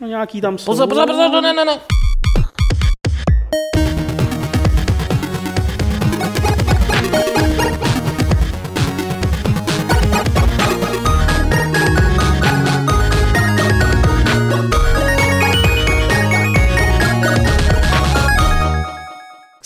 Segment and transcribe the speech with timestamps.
[0.00, 0.64] No nějaký tam jsou.
[0.66, 1.80] Pozor, pozor, pozor, ne, ne, ne.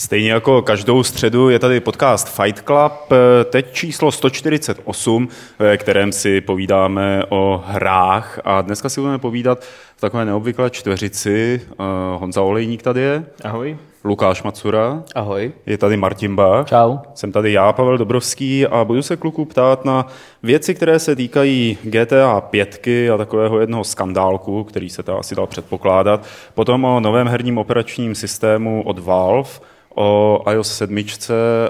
[0.05, 2.93] Stejně jako každou středu je tady podcast Fight Club,
[3.45, 5.29] teď číslo 148,
[5.59, 9.65] ve kterém si povídáme o hrách a dneska si budeme povídat
[9.97, 11.61] v takové neobvyklé čtveřici.
[11.73, 11.75] Eh,
[12.19, 13.25] Honza Olejník tady je.
[13.45, 13.77] Ahoj.
[14.05, 15.03] Lukáš Macura.
[15.15, 15.53] Ahoj.
[15.67, 16.69] Je tady Martin Bach.
[16.69, 16.97] Čau.
[17.15, 20.07] Jsem tady já, Pavel Dobrovský a budu se kluku ptát na
[20.43, 25.47] věci, které se týkají GTA 5 a takového jednoho skandálku, který se to asi dal
[25.47, 26.27] předpokládat.
[26.55, 29.51] Potom o novém herním operačním systému od Valve,
[29.95, 31.05] o iOS 7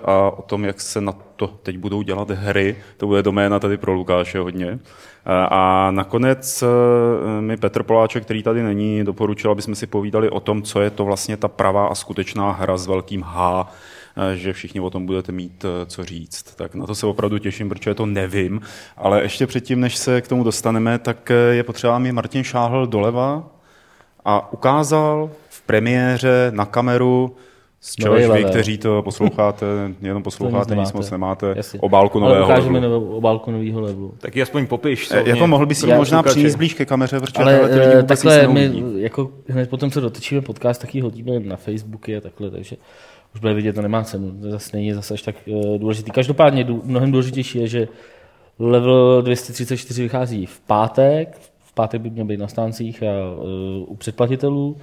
[0.04, 2.76] a o tom, jak se na to teď budou dělat hry.
[2.96, 4.78] To bude doména tady pro Lukáše hodně.
[5.48, 10.40] A nakonec eh, mi Petr Poláček, který tady není, doporučil, aby jsme si povídali o
[10.40, 13.66] tom, co je to vlastně ta pravá a skutečná hra s velkým H,
[14.16, 16.42] eh, že všichni o tom budete mít eh, co říct.
[16.42, 18.60] Tak na to se opravdu těším, protože to nevím.
[18.96, 23.42] Ale ještě předtím, než se k tomu dostaneme, tak je potřeba mi Martin šáhl doleva
[24.24, 27.36] a ukázal v premiéře na kameru
[27.86, 29.66] z čehož vy, kteří to posloucháte,
[30.02, 31.80] jenom posloucháte, nic moc nemáte, Jasně.
[31.80, 33.16] obálku nového Ale ukážeme levelu.
[33.16, 34.14] obálku nového levelu.
[34.18, 35.08] Tak jaspoň popiš.
[35.08, 38.48] Co jako mohl by si možná přijít blíž ke kameře, protože Ale ty lidi takhle
[38.48, 42.76] my, jako hned potom, co dotočíme podcast, tak ji hodíme na Facebooky a takhle, takže
[43.34, 44.32] už bude vidět, to nemá cenu.
[44.42, 46.10] To zase není zase až tak uh, důležitý.
[46.10, 47.88] Každopádně mnohem důležitější je, že
[48.58, 53.06] level 234 vychází v pátek, v pátek by měl být na stáncích a
[53.86, 54.76] u předplatitelů.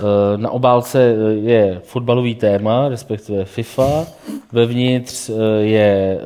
[0.00, 4.06] Eh, na obálce eh, je fotbalový téma, respektive FIFA.
[4.52, 6.18] Vevnitř eh, je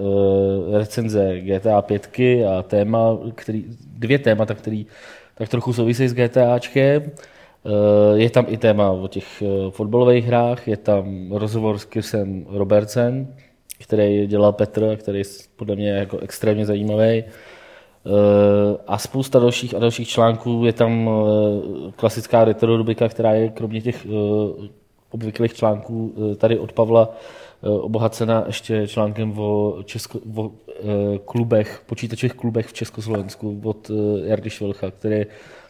[0.72, 2.18] recenze GTA 5
[2.48, 4.86] a téma, který, dvě témata, který
[5.34, 7.10] tak trochu souvisejí s GTAčkem.
[8.14, 13.34] Je tam i téma o těch fotbalových hrách, je tam rozhovor s Kirsem Robertsen,
[13.78, 15.24] který dělal Petr, který je
[15.56, 17.24] podle mě jako extrémně zajímavý.
[18.06, 20.62] Eh, a spousta dalších a dalších článků.
[20.66, 24.68] Je tam eh, klasická retro rubrika, která je kromě těch eh,
[25.10, 27.08] obvyklých článků tady od Pavla
[27.62, 30.50] obohacena ještě článkem o, Česko, o
[31.24, 33.90] klubech, počítačových klubech v Československu od
[34.24, 35.24] Jardy Švelcha, který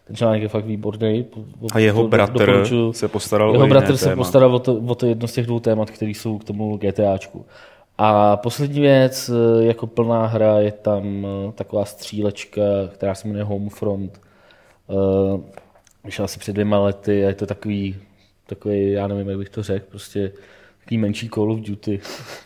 [0.07, 1.27] ten článek je fakt výborný.
[1.73, 5.29] A jeho bratr se postaral jeho o bratr se postaral o to, o to jedno
[5.29, 7.45] z těch dvou témat, které jsou k tomu GTAčku.
[8.03, 12.63] A poslední věc, eh, jako plná hra, je tam eh, taková střílečka,
[12.95, 14.21] která se jmenuje Homefront.
[14.91, 15.41] Eh,
[16.05, 17.97] vyšla asi před dvěma lety a je to takový,
[18.47, 20.33] takový, já nevím, jak bych to řekl, prostě
[20.81, 22.01] takový menší Call of Duty.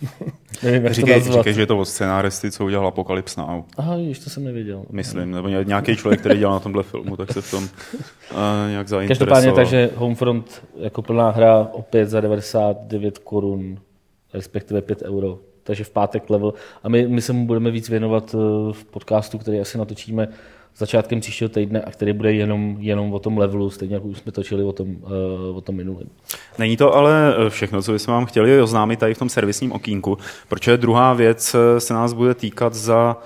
[0.62, 3.62] nevím, jak říkej, to říkej, že je to od scenáristy, co udělal Apocalypse Now.
[3.76, 4.84] Aha, víš, to jsem nevěděl.
[4.90, 8.38] Myslím, nebo nějaký člověk, který dělal na tomhle filmu, tak se v tom uh,
[8.70, 9.34] nějak zainteresoval.
[9.36, 13.78] Každopádně, takže Homefront jako plná hra opět za 99 korun
[14.34, 15.38] respektive 5 euro.
[15.62, 16.54] Takže v pátek level.
[16.82, 20.28] A my, my se mu budeme víc věnovat eh, v podcastu, který asi natočíme
[20.76, 24.32] začátkem příštího týdne a který bude jenom, jenom o tom levelu, stejně jako už jsme
[24.32, 26.08] točili o tom, uh, o tom minulém.
[26.58, 30.18] Není to ale eh, všechno, co bychom vám chtěli oznámit tady v tom servisním okýnku,
[30.48, 33.16] protože druhá věc se nás bude týkat za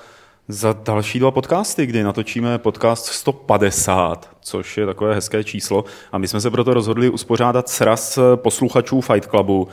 [0.51, 5.85] za další dva podcasty, kdy natočíme podcast 150, což je takové hezké číslo.
[6.13, 9.69] A my jsme se proto rozhodli uspořádat sraz posluchačů Fight Clubu,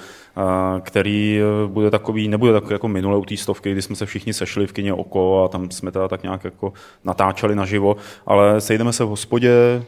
[0.81, 4.33] který e, bude takový, nebude takový jako minulé u té stovky, kdy jsme se všichni
[4.33, 8.93] sešli v kině Oko a tam jsme teda tak nějak jako natáčeli naživo, ale sejdeme
[8.93, 9.83] se v hospodě,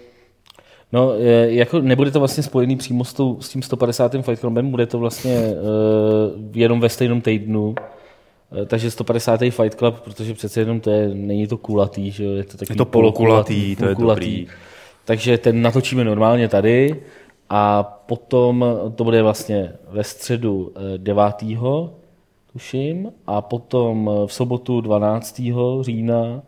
[0.92, 1.14] No,
[1.46, 4.12] jako nebude to vlastně spojený přímo s, tou, s tím 150.
[4.22, 7.97] Fight Clubem, bude to vlastně uh, jenom ve stejném týdnu, Eh,
[8.66, 9.40] takže 150.
[9.40, 12.78] Fight Club, protože přece jenom to je, není to kulatý, že je to takový je
[12.78, 14.47] to polokulatý, to je dobrý.
[15.06, 17.02] Takže ten natočíme normálně tady
[17.50, 18.66] a potom
[18.96, 21.24] to bude vlastně ve středu 9.
[21.44, 21.90] Eh,
[22.53, 25.41] tuším a potom v sobotu 12.
[25.81, 26.41] října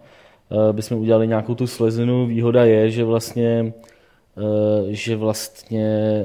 [0.51, 2.25] eh, bychom udělali nějakou tu slezinu.
[2.25, 3.73] Výhoda je, že vlastně
[4.89, 6.23] že vlastně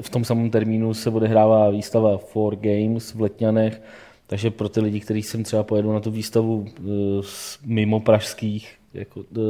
[0.00, 3.82] v tom samém termínu se odehrává výstava Four Games v Letňanech,
[4.26, 7.24] takže pro ty lidi, kteří sem třeba pojedou na tu výstavu uh,
[7.64, 9.44] mimo pražských jako, uh,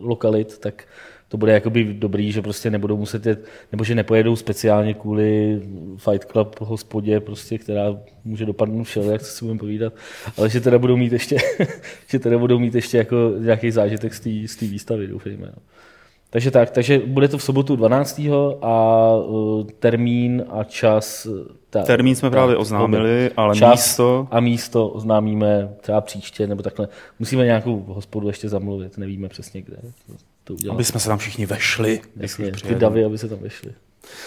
[0.00, 0.84] lokalit, tak
[1.32, 5.60] to bude jakoby dobrý, že prostě nebudou muset jet, nebo že nepojedou speciálně kvůli
[5.96, 9.92] Fight Club hospodě, prostě, která může dopadnout všel, jak si budeme povídat,
[10.36, 11.36] ale že teda budou mít ještě,
[12.08, 14.14] že teda budou mít ještě jako nějaký zážitek
[14.46, 15.46] z té výstavy, doufejme.
[15.46, 15.62] No.
[16.32, 18.20] Takže tak, takže bude to v sobotu 12.
[18.62, 21.26] a uh, termín a čas.
[21.70, 24.28] Ta, termín jsme ta, právě oznámili, ale čas místo...
[24.30, 26.88] A místo oznámíme třeba příště, nebo takhle.
[27.18, 29.76] Musíme nějakou hospodu ještě zamluvit, nevíme přesně kde.
[30.44, 30.74] to udělat.
[30.74, 32.00] Aby jsme se tam všichni vešli.
[32.16, 33.72] Jasně, ty davy, aby se tam vešli.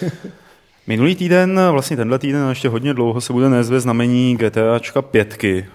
[0.87, 5.43] Minulý týden, vlastně tenhle týden ještě hodně dlouho se bude nést ve znamení GTAčka 5,
[5.43, 5.65] eh,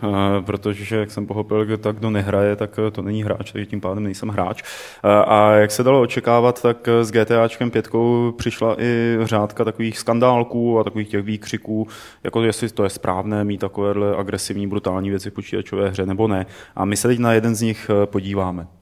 [0.40, 4.04] protože, jak jsem pochopil, tak kdo nehraje, tak eh, to není hráč, takže tím pádem
[4.04, 4.62] nejsem hráč.
[5.04, 10.78] Eh, a jak se dalo očekávat, tak s GTAčkem 5 přišla i řádka takových skandálků
[10.78, 11.88] a takových těch výkřiků,
[12.24, 16.46] jako jestli to je správné mít takovéhle agresivní, brutální věci v počítačové hře nebo ne.
[16.76, 18.79] A my se teď na jeden z nich podíváme.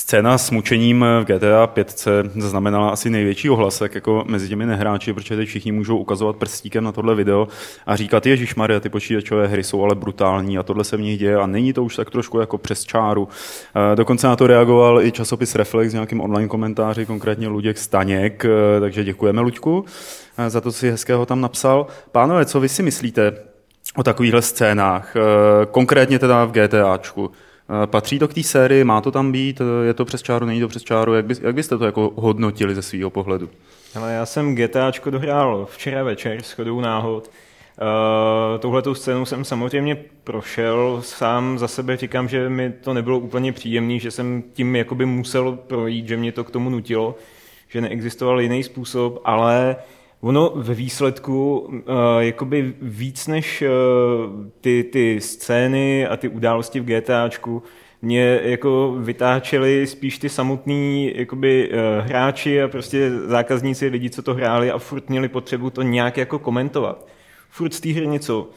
[0.00, 5.36] Scéna s mučením v GTA 5 zaznamenala asi největší ohlasek jako mezi těmi nehráči, protože
[5.36, 7.48] teď všichni můžou ukazovat prstíkem na tohle video
[7.86, 11.18] a říkat, Ježíš Maria, ty počítačové hry jsou ale brutální a tohle se v nich
[11.18, 13.28] děje a není to už tak trošku jako přes čáru.
[13.94, 18.46] Dokonce na to reagoval i časopis Reflex s nějakým online komentáři, konkrétně Luděk Staněk,
[18.80, 19.84] takže děkujeme Luďku
[20.48, 21.86] za to, co si hezkého tam napsal.
[22.12, 23.32] Pánové, co vy si myslíte
[23.96, 25.14] o takovýchhle scénách,
[25.70, 27.30] konkrétně teda v GTAčku?
[27.70, 30.46] Eh, patří to k té sérii, má to tam být, eh, je to přes čáru,
[30.46, 33.50] není to přes čáru, jak, by, jak byste to jako hodnotili ze svého pohledu?
[33.94, 37.30] Ale já jsem GTAčko dohrál včera večer s náhod.
[37.80, 43.52] Uh, touhletou scénu jsem samozřejmě prošel, sám za sebe říkám, že mi to nebylo úplně
[43.52, 47.14] příjemné, že jsem tím jakoby musel projít, že mě to k tomu nutilo,
[47.68, 51.72] že neexistoval jiný způsob, ale uh, Ono ve výsledku, uh,
[52.18, 57.62] jakoby víc než uh, ty, ty scény a ty události v GTAčku,
[58.02, 64.34] mě jako vytáčeli spíš ty samotní jakoby, uh, hráči a prostě zákazníci, lidi, co to
[64.34, 67.08] hráli a furt měli potřebu to nějak jako komentovat.
[67.50, 68.50] Furt z té hry něco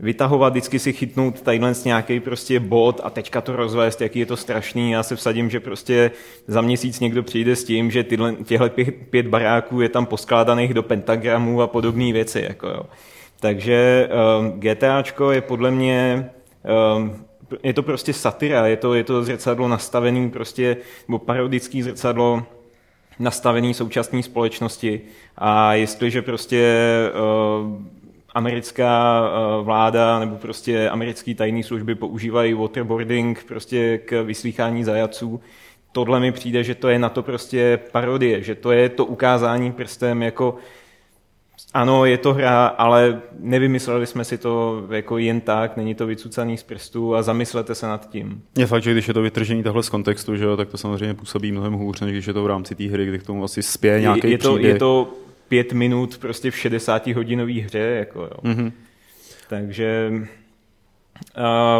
[0.00, 4.36] vytahovat, vždycky si chytnout tadyhle nějaký prostě bod a teďka to rozvést, jaký je to
[4.36, 4.90] strašný.
[4.90, 6.10] Já se vsadím, že prostě
[6.46, 10.74] za měsíc někdo přijde s tím, že tyhle, těhle pět, pět baráků je tam poskládaných
[10.74, 12.44] do pentagramů a podobné věci.
[12.48, 12.82] Jako jo.
[13.40, 14.08] Takže
[14.40, 16.30] um, GTAčko je podle mě
[16.96, 17.24] um,
[17.62, 20.76] je to prostě satira, je to, je to zrcadlo nastavený prostě,
[21.08, 22.42] nebo parodický zrcadlo
[23.18, 25.00] nastavený současné společnosti
[25.36, 26.74] a jestliže prostě
[27.60, 27.82] uh,
[28.34, 35.40] americká eh, vláda nebo prostě americké tajné služby používají waterboarding prostě k vyslýchání zajaců.
[35.92, 39.72] Tohle mi přijde, že to je na to prostě parodie, že to je to ukázání
[39.72, 40.58] prstem jako
[41.74, 46.56] ano, je to hra, ale nevymysleli jsme si to jako jen tak, není to vycucaný
[46.56, 48.42] z prstů a zamyslete se nad tím.
[48.58, 51.14] Je fakt, že když je to vytržení tohle z kontextu, že jo, tak to samozřejmě
[51.14, 53.62] působí mnohem hůř, než když je to v rámci té hry, kdy k tomu asi
[53.62, 54.72] spěje nějaký je, je to, příběh.
[54.72, 55.14] Je to
[55.48, 57.78] pět minut prostě v 60 hodinové hře.
[57.78, 58.30] Jako, jo.
[58.42, 58.72] Mm-hmm.
[59.48, 60.12] Takže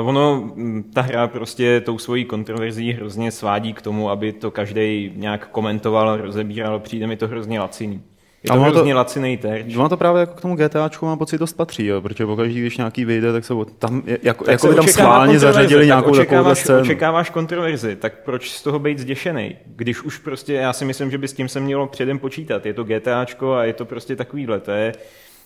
[0.02, 0.54] uh, ono,
[0.94, 6.16] ta hra prostě tou svojí kontroverzí hrozně svádí k tomu, aby to každý nějak komentoval,
[6.16, 8.02] rozebíral, přijde mi to hrozně laciný.
[8.42, 9.76] Je to hrozně to, laciný terč.
[9.76, 12.76] Ono to právě jako k tomu GTAčku mám pocit dost patří, jo, protože pokaždý, když
[12.76, 16.54] nějaký vyjde, tak se tam, jako, tak jako se by tam schválně zařadili nějakou takovou
[16.54, 16.80] scénu.
[16.80, 19.56] Očekáváš kontroverzi, tak proč z toho být zděšený?
[19.66, 22.66] Když už prostě, já si myslím, že by s tím se mělo předem počítat.
[22.66, 24.92] Je to GTAčko a je to prostě takovýhle, to je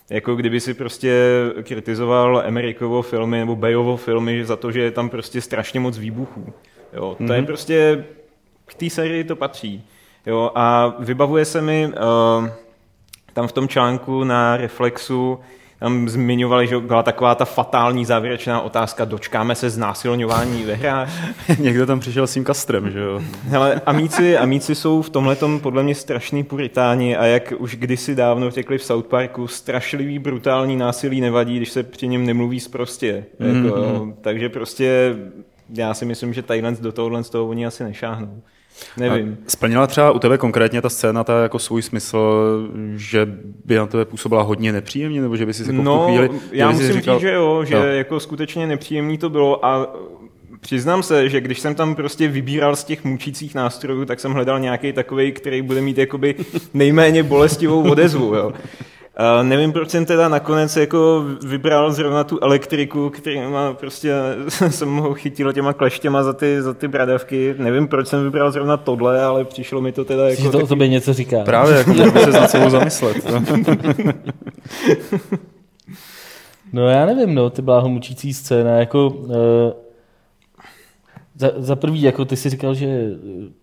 [0.09, 1.29] jako kdyby si prostě
[1.63, 6.53] kritizoval Amerikovo filmy nebo Bayovo filmy za to, že je tam prostě strašně moc výbuchů.
[6.93, 7.33] Jo, to mm-hmm.
[7.33, 7.45] je mhm.
[7.45, 8.05] prostě,
[8.65, 9.83] k té sérii to patří.
[10.25, 12.49] Jo, a vybavuje se mi, uh,
[13.33, 15.39] tam v tom článku na Reflexu
[15.83, 21.09] tam zmiňovali, že byla taková ta fatální závěrečná otázka, dočkáme se znásilňování ve hrách.
[21.59, 23.21] Někdo tam přišel s tím kastrem, že jo?
[23.47, 28.51] Hele, amíci, amíci jsou v tomhle podle mě strašný puritáni a jak už kdysi dávno
[28.51, 33.25] řekli v South Parku, strašlivý, brutální násilí nevadí, když se při něm nemluví zprostě.
[33.39, 33.65] Mm-hmm.
[33.65, 34.13] Jako, mhm.
[34.21, 35.15] takže prostě
[35.69, 38.41] já si myslím, že Thailand do tohohle z toho oni asi nešáhnou.
[38.97, 39.37] Nevím.
[39.47, 42.43] A splnila třeba u tebe konkrétně ta scéna ta jako svůj smysl,
[42.95, 43.27] že
[43.65, 46.29] by na tebe působila hodně nepříjemně, nebo že by si jako no, v tu chvíli...
[46.51, 47.85] já musím říkal, říct, že jo, že no.
[47.85, 49.95] jako skutečně nepříjemný to bylo a
[50.63, 54.59] Přiznám se, že když jsem tam prostě vybíral z těch mučících nástrojů, tak jsem hledal
[54.59, 56.35] nějaký takový, který bude mít jakoby
[56.73, 58.35] nejméně bolestivou odezvu.
[58.35, 58.53] Jo.
[59.17, 63.11] A nevím, proč jsem teda nakonec jako vybral zrovna tu elektriku,
[63.49, 64.13] má prostě
[64.69, 67.55] jsem ho chytil těma kleštěma za ty, za ty bradavky.
[67.57, 70.43] Nevím, proč jsem vybral zrovna tohle, ale přišlo mi to teda jako...
[70.43, 70.67] To taky...
[70.67, 71.43] tobě něco říká.
[71.45, 73.17] Právě, jako by se za celou zamyslet.
[73.31, 73.43] No.
[76.73, 79.07] no já nevím, no, ty bláho mučící scéna, jako...
[79.09, 79.82] Uh
[81.43, 83.09] za, za prvý, jako ty si říkal, že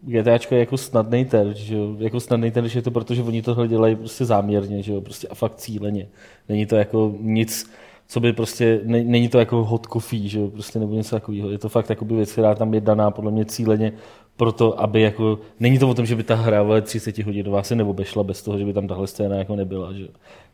[0.02, 1.96] GTAčko je jako snadný terč, že jo?
[1.98, 5.00] Jako snadný terč je to, protože oni tohle dělají prostě záměrně, že jo?
[5.00, 6.08] Prostě a fakt cíleně.
[6.48, 7.70] Není to jako nic,
[8.08, 10.48] co by prostě, ne, není to jako hot coffee, že jo?
[10.50, 11.50] Prostě nebo něco takového.
[11.50, 13.92] Je to fakt jako věc, která tam je daná podle mě cíleně
[14.36, 17.74] proto, aby jako, není to o tom, že by ta hra ale 30 hodinová se
[17.74, 20.08] neobešla bez toho, že by tam tahle scéna jako nebyla, že jo?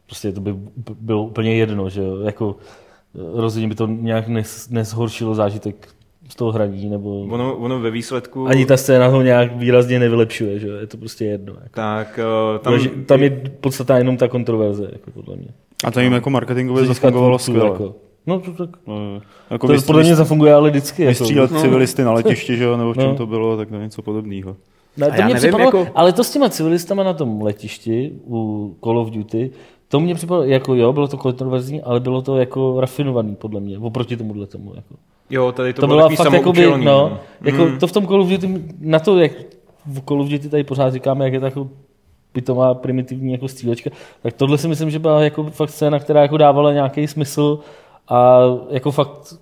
[0.06, 0.54] Prostě to by
[1.00, 2.21] bylo úplně jedno, že jo?
[2.21, 2.56] Jako,
[3.14, 4.28] rozhodně by to nějak
[4.71, 5.96] nezhoršilo zážitek
[6.28, 7.21] z toho hraní, nebo...
[7.23, 8.47] Ono, ono ve výsledku...
[8.47, 11.52] Ani ta scéna ho nějak výrazně nevylepšuje, že je to prostě jedno.
[11.52, 11.68] Jako.
[11.75, 12.21] Tak
[12.52, 12.78] uh, tam...
[12.78, 13.30] Tam, tam je
[13.61, 15.49] podstatá jenom ta kontroverze, jako podle mě.
[15.85, 17.66] A to jim jako marketingově zafungovalo skvěle.
[17.71, 17.95] Jako.
[18.26, 21.02] No, to, tak, No, jako to vystřílet- podle mě zafunguje ale vždycky.
[21.02, 21.09] Jako.
[21.11, 23.14] Vystřílet civilisty na letišti, že jo, nebo v čem No.
[23.14, 24.56] to bylo, tak to je něco podobného.
[24.97, 28.12] Ne, A to mě nevím, připadalo, jako- Ale to s těma civilistama na tom letišti
[28.26, 29.50] u Call of Duty,
[29.88, 33.78] to mě připadalo, jako jo, bylo to kontroverzní, ale bylo to jako rafinovaný podle mě,
[33.78, 34.73] oproti tomuhle tomu.
[34.76, 34.95] Jako.
[35.30, 37.78] Jo, tady to, To, bylo byla takový fakt jakoby, no, jako Mm.
[37.78, 39.33] to v tom Call of Duty, na to, jak
[39.87, 41.68] v Call of Duty tady pořád říkáme, jak je to jako
[42.33, 43.90] pitomá primitivní jako střílečka,
[44.23, 47.59] tak tohle si myslím, že byla jako fakt scéna, která jako dávala nějaký smysl
[48.09, 48.40] a
[48.71, 49.35] jako fakt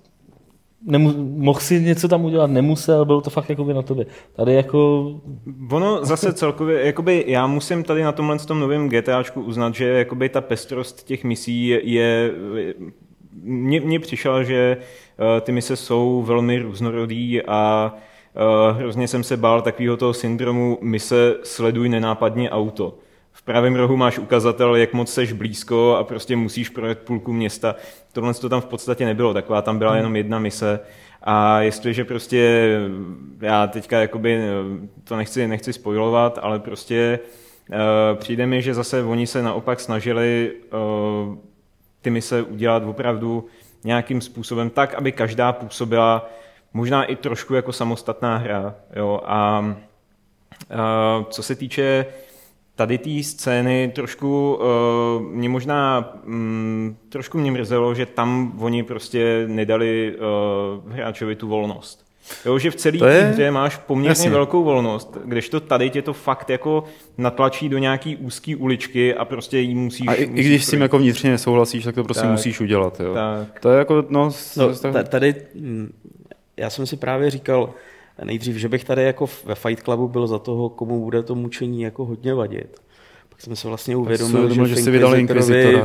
[0.87, 4.05] nemu, mohl si něco tam udělat, nemusel, bylo to fakt jako na tobě.
[4.35, 5.11] Tady jako
[5.71, 10.29] Ono zase celkově, jakoby já musím tady na tomhle tom novém GTAčku uznat, že jakoby
[10.29, 12.31] ta pestrost těch misí je, je
[13.45, 17.93] mně, mně přišlo, že eh, ty mise jsou velmi různorodý a
[18.35, 22.97] eh, hrozně jsem se bál takového toho syndromu mise sleduj nenápadně auto.
[23.31, 27.75] V pravém rohu máš ukazatel, jak moc seš blízko a prostě musíš projet půlku města.
[28.13, 30.79] Tohle to tam v podstatě nebylo, taková tam byla jenom jedna mise.
[31.23, 32.71] A jestliže prostě,
[33.41, 34.39] já teďka jakoby
[35.03, 37.19] to nechci, nechci spojovat, ale prostě
[37.69, 37.75] uh,
[38.17, 41.37] přijde mi, že zase oni se naopak snažili uh,
[42.05, 43.45] ty mise udělat opravdu
[43.83, 46.29] nějakým způsobem tak, aby každá působila
[46.73, 48.75] možná i trošku jako samostatná hra.
[48.95, 49.21] Jo?
[49.25, 52.05] A uh, co se týče
[52.75, 59.43] tady té scény trošku uh, mě možná um, trošku mě mrzelo, že tam oni prostě
[59.47, 62.04] nedali uh, hráčovi tu volnost.
[62.45, 64.29] Jo, že v celé To je- hře máš poměrně Jasně.
[64.29, 66.83] velkou volnost, kdežto tady tě to fakt jako
[67.17, 70.07] natlačí do nějaký úzký uličky a prostě jí musíš...
[70.07, 72.31] A i, i musíš když s tím jako vnitřně nesouhlasíš, tak to prostě Tak.
[72.31, 72.99] musíš udělat.
[72.99, 73.13] Jo.
[73.13, 73.59] Tak.
[73.59, 74.69] To je jako, no, No,
[75.03, 75.91] tady, hm,
[76.57, 77.69] já jsem si právě říkal
[78.23, 81.81] nejdřív, že bych tady jako ve Fight Clubu byl za toho, komu bude to mučení
[81.81, 82.81] jako hodně vadit.
[83.29, 84.91] Pak jsem si vlastně uvědomil, uvědomil, že, že si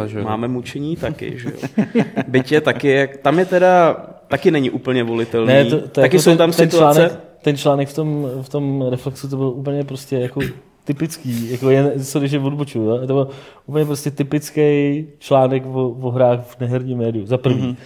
[0.07, 1.85] že máme mučení taky, že jo.
[2.29, 3.97] Byť je taky, jak, tam je teda,
[4.31, 5.47] taky není úplně volitelný.
[5.47, 8.31] Ne, to, to taky jako jsou ten, tam ten situace, Článek, ten článek v tom,
[8.43, 10.41] v tom reflexu to byl úplně prostě jako
[10.85, 13.29] typický, jako jen, co když je odbočuju, to byl
[13.67, 17.27] úplně prostě typický článek o, o hrách v neherním médiu.
[17.27, 17.63] Za první.
[17.63, 17.77] Mm-hmm.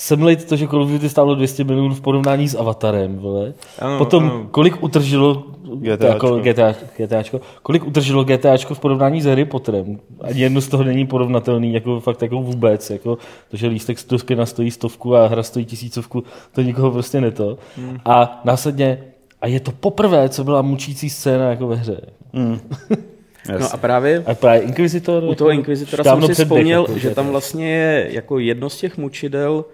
[0.00, 3.54] Semlejt to, že Call of Duty stálo 200 milionů v porovnání s Avatarem, vole.
[3.78, 4.46] Ano, Potom, ano.
[4.50, 6.06] kolik utržilo GTAčko.
[6.06, 9.98] Jako GTA, GTAčko, kolik utržilo GTAčko v porovnání s Harry Potterem.
[10.20, 12.90] Ani jedno z toho není porovnatelný, jako fakt jako vůbec.
[12.90, 13.18] Jako
[13.50, 17.20] to, že lístek z do kina stojí stovku a hra stojí tisícovku, to nikoho prostě
[17.20, 17.58] neto.
[17.76, 17.98] Hmm.
[18.04, 19.04] A následně,
[19.40, 22.00] a je to poprvé, co byla mučící scéna jako ve hře.
[23.58, 25.24] no a právě A právě Inquisitor...
[25.24, 28.76] U toho jako Inquisitora jsem si vzpomněl, jako, že tam vlastně je jako jedno z
[28.76, 29.64] těch mučidel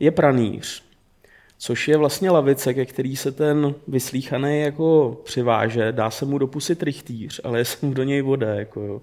[0.00, 0.82] je pranýř,
[1.58, 6.46] což je vlastně lavice, ke který se ten vyslíchaný jako přiváže, dá se mu do
[6.46, 8.54] pusy trichtýř, ale je se mu do něj voda.
[8.54, 9.00] Jako jo.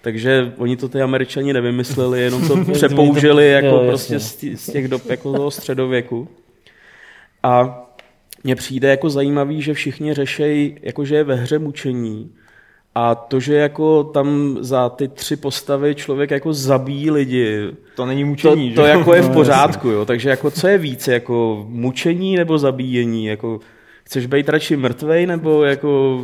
[0.00, 5.10] Takže oni to ty američani nevymysleli, jenom to přepoužili jako Jo, prostě z těch dob
[5.10, 6.28] jako toho středověku.
[7.42, 7.82] A
[8.44, 12.32] mně přijde jako zajímavý, že všichni řešejí, jako že je ve hře mučení
[12.94, 18.22] a to, že jako tam za ty tři postavy člověk jako zabíjí lidi, To není
[18.22, 18.88] to, mučení, to že?
[18.88, 20.04] jako je v pořádku, jo.
[20.04, 23.60] Takže jako co je víc, jako mučení nebo zabíjení, jako
[24.04, 26.20] chceš být radši mrtvej nebo jako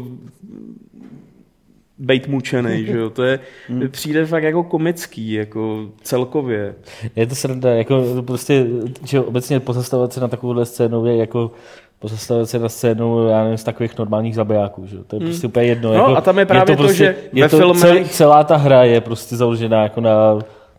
[2.00, 3.38] být mučený, že jo, to je,
[3.68, 3.88] Hmm.
[3.90, 6.74] přijde fakt jako komický, jako celkově.
[7.16, 8.66] Je to sranda, jako to prostě,
[9.06, 11.50] že obecně pozastavovat se na takovouhle scénu je jako
[11.98, 14.96] pozastavovat se na scénu, já nevím, z takových normálních zabijáků, že?
[14.96, 15.02] jo.
[15.06, 15.88] to je prostě úplně jedno.
[15.88, 18.44] No jako, a tam je právě to, prostě, že je ve to filmech- cel, celá
[18.44, 20.38] ta hra je prostě založená jako na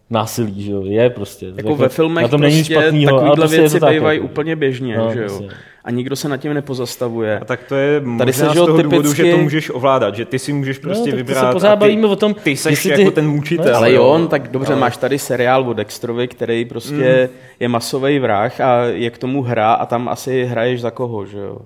[0.09, 1.53] násilí, že jo, je prostě.
[1.55, 3.85] Jako ve filmech na tom není nic prostě špatnýho, ale takovýhle prostě je věci to
[3.85, 4.25] tak, bývají jako.
[4.31, 5.23] úplně běžně, No, že jo.
[5.23, 5.49] jasně.
[5.83, 7.39] A nikdo se nad tím nepozastavuje.
[7.39, 9.69] A tak to je Tady se, možná že z toho důvodu, že typicky- to můžeš
[9.69, 12.15] ovládat, že ty si můžeš prostě tak to se vybrat pořád a ty, bavíme o
[12.15, 13.71] tom, ty seš jestli ty- jako ten mučitel.
[13.71, 14.03] No, Ale jo.
[14.05, 19.09] on, tak dobře, máš tady seriál o Dextrovi, který prostě je masový vrah a je
[19.09, 21.57] k tomu hra a tam asi hraješ za koho, že jo.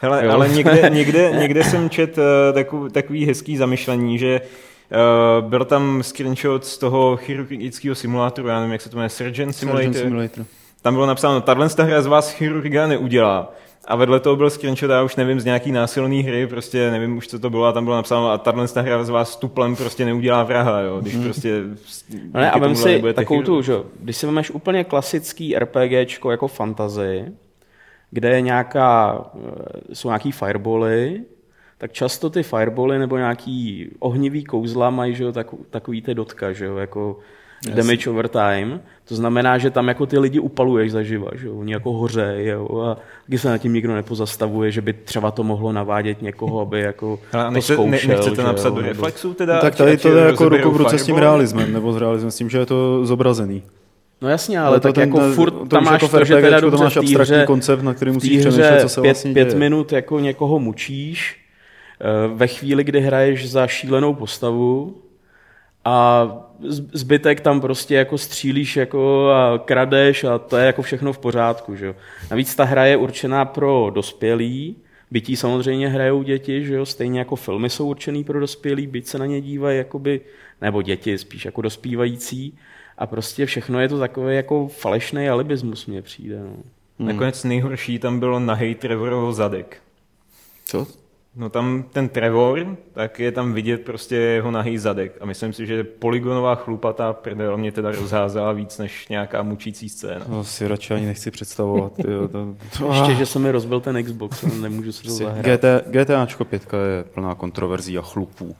[0.00, 0.30] Hele, Jo.
[0.32, 4.40] ale někde, někde, někde jsem čet uh, takový, takový hezký zamyšlení, že
[5.40, 9.52] uh, byl tam screenshot z toho chirurgického simulátoru, já nevím, jak se to jmenuje, Surgeon
[9.52, 9.84] Simulator.
[9.84, 10.44] Surgeon Simulator.
[10.82, 13.52] Tam bylo napsáno, tahle hra z vás chirurga neudělá.
[13.84, 17.28] A vedle toho byl screenshot, já už nevím, z nějaký násilný hry, prostě nevím už,
[17.28, 20.42] co to bylo, a tam bylo napsáno, a tahle hra z vás tuplem prostě neudělá
[20.42, 21.62] vraha, jo, když prostě...
[22.32, 26.30] No ne, a vem si takovou tu, že jo, když si vemeš úplně klasický RPGčko
[26.30, 27.24] jako fantasy,
[28.10, 31.20] kde je nějaká, eh, jsou nějaký firebally,
[31.78, 36.52] tak často ty firebally nebo nějaký ohnivý kouzla mají, že jo, tak, takový ty dotka,
[36.52, 37.18] že jo, jako
[37.70, 38.80] damage over time.
[39.04, 41.54] To znamená, že tam jako ty lidi upaluješ zaživa, že jo?
[41.54, 42.80] oni jako hořejí jo?
[42.80, 46.80] a taky se na tím nikdo nepozastavuje, že by třeba to mohlo navádět někoho, aby
[46.80, 48.08] jako Ale to nechce, ne, zkoušel.
[48.16, 49.60] nechcete že napsat jo, do reflexu teda?
[49.60, 52.30] tak ať- tady to je jako ruku v ruce s tím realismem, nebo s realismem,
[52.30, 53.62] s tím, že je to zobrazený.
[54.22, 56.18] No jasně, ale, Ale to tak ten- jako ten- furt to tam už máš jako
[56.18, 59.08] to, že teda to máš abstraktní hře- koncept, na který musíš přemýšlet, co se pět,
[59.10, 59.58] vlastně pět děje.
[59.58, 61.36] minut jako někoho mučíš,
[62.00, 62.04] eh,
[62.34, 64.94] ve chvíli, kdy hraješ za šílenou postavu
[65.84, 66.28] a
[66.92, 71.76] zbytek tam prostě jako střílíš jako a kradeš a to je jako všechno v pořádku.
[71.76, 71.94] Že jo.
[72.30, 74.76] Navíc ta hra je určená pro dospělí,
[75.10, 79.18] bytí samozřejmě hrajou děti, že jo, stejně jako filmy jsou určený pro dospělí, byť se
[79.18, 80.20] na ně dívají jakoby,
[80.60, 82.58] nebo děti spíš jako dospívající
[82.98, 86.40] a prostě všechno je to takové jako falešný alibismus mně přijde.
[86.40, 86.56] No.
[87.06, 89.82] Nakonec nejhorší tam bylo nahej Trevorovo zadek.
[90.64, 90.86] Co?
[91.36, 95.16] No tam ten Trevor, tak je tam vidět prostě jeho nahý zadek.
[95.20, 100.24] A myslím si, že poligonová chlupatá prdel mě teda rozházela víc než nějaká mučící scéna.
[100.24, 101.92] To si radši ani nechci představovat.
[101.98, 105.46] Jo, to, to, Ještě, že se mi rozbil ten Xbox, no, nemůžu si to zahrát.
[105.46, 108.56] GT, GTAčko 5 je plná kontroverzí a chlupů.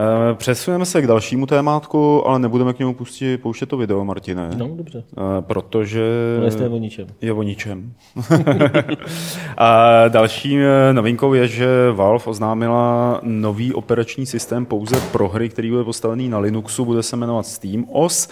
[0.00, 4.50] Eh, Přesuneme se k dalšímu témátku, ale nebudeme k němu pustit, pouštět to video, Martine.
[4.56, 5.04] No, dobře.
[5.12, 6.02] Eh, Protože
[6.38, 7.06] To jestli je o ničem.
[7.20, 7.92] je o ničem.
[9.58, 15.70] a další eh, novinkou je, že Valve oznámila nový operační systém pouze pro hry, který
[15.70, 18.28] bude postavený na Linuxu, bude se jmenovat SteamOS.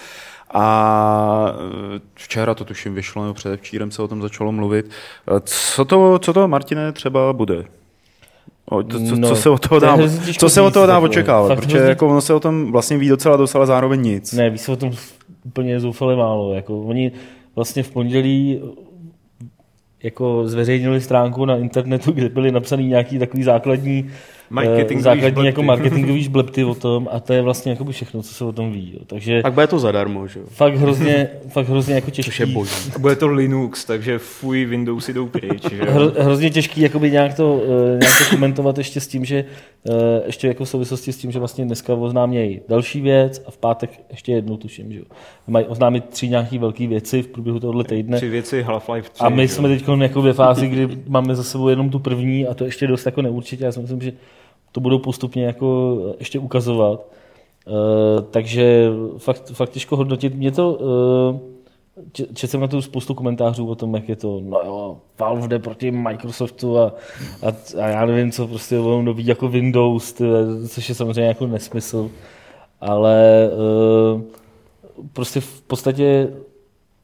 [0.55, 1.53] A
[2.15, 4.91] včera to tuším vyšlo, nebo předevčírem se o tom začalo mluvit.
[5.45, 7.65] Co to, co to Martine, třeba bude?
[8.71, 10.87] O, to, co, No, co, se od toho to dá, těžko co se od toho
[10.87, 11.49] dá očekávat?
[11.49, 14.33] Fakt Protože hrozně- jako ono se o tom vlastně ví docela dost, ale zároveň nic.
[14.33, 14.91] Ne, ví se o tom
[15.47, 16.55] úplně zoufale málo.
[16.55, 17.13] Jako, oni
[17.57, 18.61] vlastně v pondělí
[20.03, 24.11] jako zveřejnili stránku na internetu, kde byly napsaný nějaký takový základní
[24.51, 25.47] Marketingový eh, základní žblebty.
[25.47, 28.73] jako marketingový žblebty o tom a to je vlastně jakoby všechno, co se o tom
[28.73, 28.93] ví.
[28.95, 29.01] Jo.
[29.07, 30.47] Takže Pak bude to zadarmo, že jo?
[30.49, 32.31] fakt hrozně, fakt hrozně jako těžký.
[32.31, 32.93] Což je boží.
[32.97, 35.71] A bude to Linux, takže fuj, Windowsy jdou pryč.
[35.71, 35.83] Že?
[35.83, 39.45] Hro, hrozně těžký jakoby nějak, to, uh, nějak to komentovat ještě s tím, že
[39.83, 39.95] uh,
[40.27, 43.91] ještě jako v souvislosti s tím, že vlastně dneska oznámějí další věc a v pátek
[44.11, 45.05] ještě jednu tuším, že jo.
[45.47, 48.17] Mají oznámit tři nějaké velké věci v průběhu tohoto týdne.
[48.17, 49.21] Tři věci Half-Life 3.
[49.21, 49.49] A my jo?
[49.49, 52.87] jsme teď jako ve fázi, kdy máme za sebou jenom tu první a to ještě
[52.87, 53.65] dost jako neurčitě.
[53.65, 54.13] Já si myslím, že
[54.73, 57.07] to budou postupně jako ještě ukazovat.
[57.67, 60.35] Uh, takže fakt, fakt těžko hodnotit.
[60.35, 61.41] Mě to, uh,
[62.13, 65.59] četl jsem na to spoustu komentářů o tom, jak je to, no jo, Valve jde
[65.59, 66.93] proti Microsoftu a,
[67.43, 70.25] a, a já nevím co, prostě on nový jako Windows, ty,
[70.69, 72.11] což je samozřejmě jako nesmysl.
[72.81, 73.51] Ale
[74.15, 74.23] uh,
[75.13, 76.29] prostě v podstatě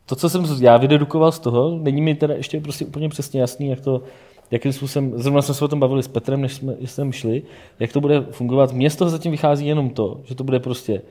[0.07, 3.69] to, co jsem já vydedukoval z toho, není mi teda ještě prostě úplně přesně jasný,
[3.69, 4.03] jak to,
[4.51, 7.43] jakým způsobem, zrovna jsme se o tom bavili s Petrem, než jsme, jsme šli,
[7.81, 8.73] jak to bude fungovat.
[8.73, 11.03] Mně z toho zatím vychází jenom to, že to bude prostě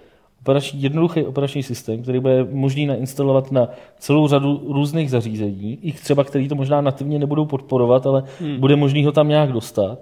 [0.42, 3.68] operační, jednoduchý operační systém, který bude možný nainstalovat na
[3.98, 8.60] celou řadu různých zařízení, i třeba, který to možná nativně nebudou podporovat, ale hmm.
[8.60, 10.00] bude možný ho tam nějak dostat.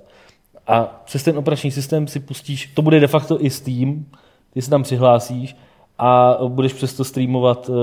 [0.68, 4.06] A přes ten operační systém si pustíš, to bude de facto i Steam,
[4.54, 5.56] ty se tam přihlásíš
[5.98, 7.76] a budeš přesto streamovat uh,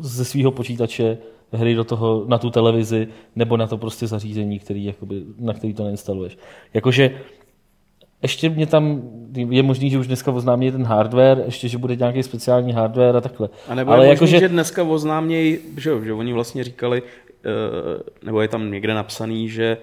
[0.00, 1.18] ze svého počítače
[1.52, 5.74] hry do toho, na tu televizi nebo na to prostě zařízení, který, jakoby, na který
[5.74, 6.38] to nainstaluješ.
[6.74, 7.10] Jakože
[8.22, 9.02] ještě mě tam,
[9.34, 13.20] je možný, že už dneska oznámí ten hardware, ještě, že bude nějaký speciální hardware a
[13.20, 13.48] takhle.
[13.68, 14.40] A nebo Ale je možný, že...
[14.40, 17.02] že dneska oznámějí, že, že oni vlastně říkali,
[18.24, 19.76] nebo je tam někde napsaný, že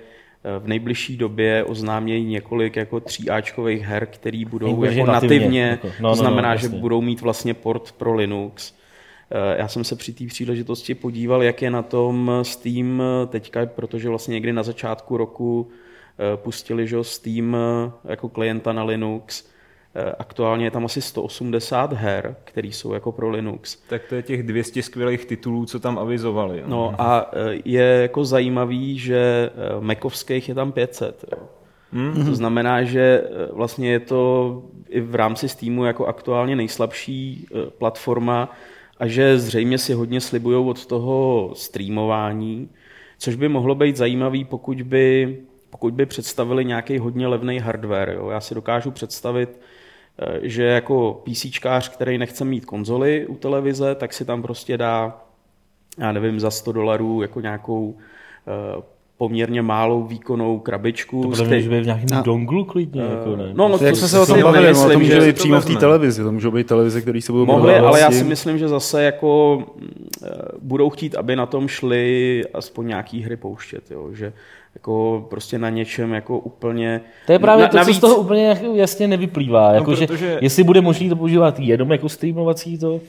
[0.59, 6.09] v nejbližší době oznámějí několik jako tříáčkových her, které budou jako nativně, nativně jako, no,
[6.09, 8.73] to znamená, no, no, že budou mít vlastně port pro Linux.
[9.55, 14.31] Já jsem se při té příležitosti podíval, jak je na tom Steam teďka, protože vlastně
[14.31, 15.69] někdy na začátku roku
[16.35, 17.57] pustili že Steam
[18.03, 19.49] jako klienta na Linux.
[20.19, 23.77] Aktuálně je tam asi 180 her, které jsou jako pro Linux.
[23.89, 26.63] Tak to je těch 200 skvělých titulů, co tam avizovali.
[26.65, 27.31] No a
[27.65, 31.25] je jako zajímavý, že Macovských je tam 500.
[31.31, 31.43] Jo.
[31.93, 32.25] Mm-hmm.
[32.25, 38.51] To znamená, že vlastně je to i v rámci Steamu jako aktuálně nejslabší platforma
[38.99, 42.69] a že zřejmě si hodně slibují od toho streamování,
[43.17, 45.37] což by mohlo být zajímavý, pokud by
[45.69, 48.09] pokud by představili nějaký hodně levný hardware.
[48.09, 48.29] Jo.
[48.29, 49.59] Já si dokážu představit,
[50.41, 55.21] že jako PCčkář, který nechce mít konzoli u televize, tak si tam prostě dá,
[55.97, 57.97] já nevím, za 100 dolarů jako nějakou
[59.19, 61.21] poměrně malou výkonnou krabičku.
[61.21, 61.67] To bude který...
[61.67, 62.23] v nějakém no.
[62.23, 63.49] donglu klidně, uh, jako ne.
[63.53, 65.65] No, no to, jak jsme se o tom bavili, no, to může být přímo v
[65.65, 68.67] té televizi, to můžou být televize, které se budou Mohli, ale já si myslím, že
[68.67, 70.29] zase jako uh,
[70.61, 74.33] budou chtít, aby na tom šli aspoň nějaký hry pouštět, jo, že
[74.75, 77.01] jako prostě na něčem jako úplně...
[77.25, 79.71] To je právě na, to, navíc, co z toho úplně jako jasně nevyplývá.
[79.71, 82.99] Jako, protože- že, jestli bude možný to používat jenom jako streamovací to,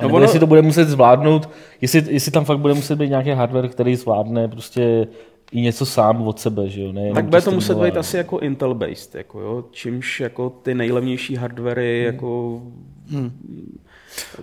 [0.00, 1.48] No nebo ono- jestli to bude muset zvládnout,
[1.80, 5.06] jestli, jestli tam fakt bude muset být nějaký hardware, který zvládne prostě
[5.52, 6.92] i něco sám od sebe, že jo?
[6.92, 11.36] Ne, Tak bude to muset být asi jako Intel-based, jako jo, čímž jako ty nejlevnější
[11.36, 12.60] hardwary jako...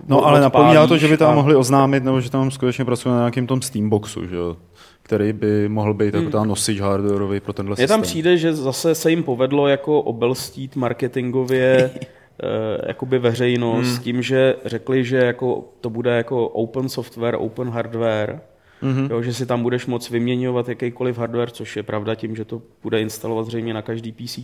[0.08, 3.12] No ale napomíná to, že by tam a- mohli oznámit, nebo že tam skutečně pracuje
[3.12, 4.56] na nějakém tom Steamboxu, že jo?
[5.02, 7.94] který by mohl být jako ta nosič hardwareový pro tenhle Mně systém.
[8.00, 11.90] tam přijde, že zase se jim povedlo jako obelstít marketingově
[12.42, 17.68] eh, jakoby veřejnost s tím, že řekli, že jako to bude jako open software, open
[17.70, 18.40] hardware,
[18.82, 19.10] mm-hmm.
[19.10, 22.62] jo, že si tam budeš moc vyměňovat jakýkoliv hardware, což je pravda tím, že to
[22.82, 24.38] bude instalovat zřejmě na každý PC,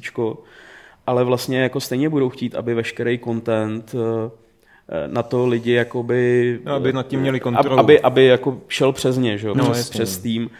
[1.06, 4.30] ale vlastně jako stejně budou chtít, aby veškerý content eh,
[5.06, 6.60] na to lidi jakoby...
[6.64, 7.78] No, aby nad tím měli ab- kontrolu.
[7.78, 9.48] Aby, aby jako šel přes ně, že?
[9.48, 10.50] jo, No, přes, přes Steam.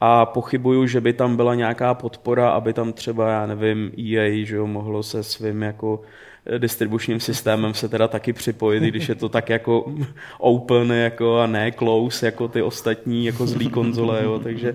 [0.00, 4.56] A pochybuju, že by tam byla nějaká podpora, aby tam třeba, já nevím, EA, že
[4.56, 9.14] jo, mohlo se svým jako eh, distribučním systémem se teda taky připojit, i když je
[9.14, 9.84] to tak jako
[10.38, 14.74] open jako a ne close jako ty ostatní jako zlý konzole, jo, takže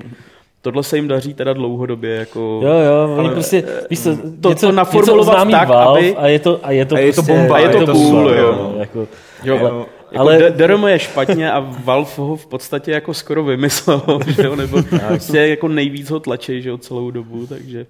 [0.62, 2.60] tohle se jim daří teda dlouhodobě jako...
[2.64, 6.40] Jo, jo, oni prostě, víš co, to něco, naformulovat něco tak, Valve aby- a je
[6.40, 8.52] to, a je to, A je to prostě, bomba, a je to cool, super, jo.
[8.74, 9.08] no, Jako,
[9.44, 9.86] Jo, ale, jo.
[10.12, 10.52] Jako ale ale...
[10.52, 15.38] DRM je špatně a Valve ho v podstatě jako skoro vymyslel, že jo, nebo prostě
[15.38, 17.86] jako nejvíc ho tlačí, že jo, celou dobu, takže...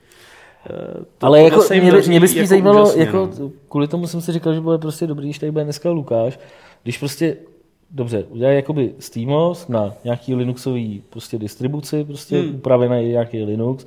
[0.69, 3.51] eh, to- ale jako mě, by- daří mě by spíš jako zajímalo, úžasně, jako, no.
[3.69, 6.39] kvůli tomu jsem si říkal, že bude prostě dobrý, když tady bude dneska Lukáš,
[6.83, 7.37] když prostě
[7.91, 12.55] Dobře, udělají jakoby SteamOS na nějaký Linuxový prostě distribuci, prostě hmm.
[12.55, 13.85] upravený nějaký Linux,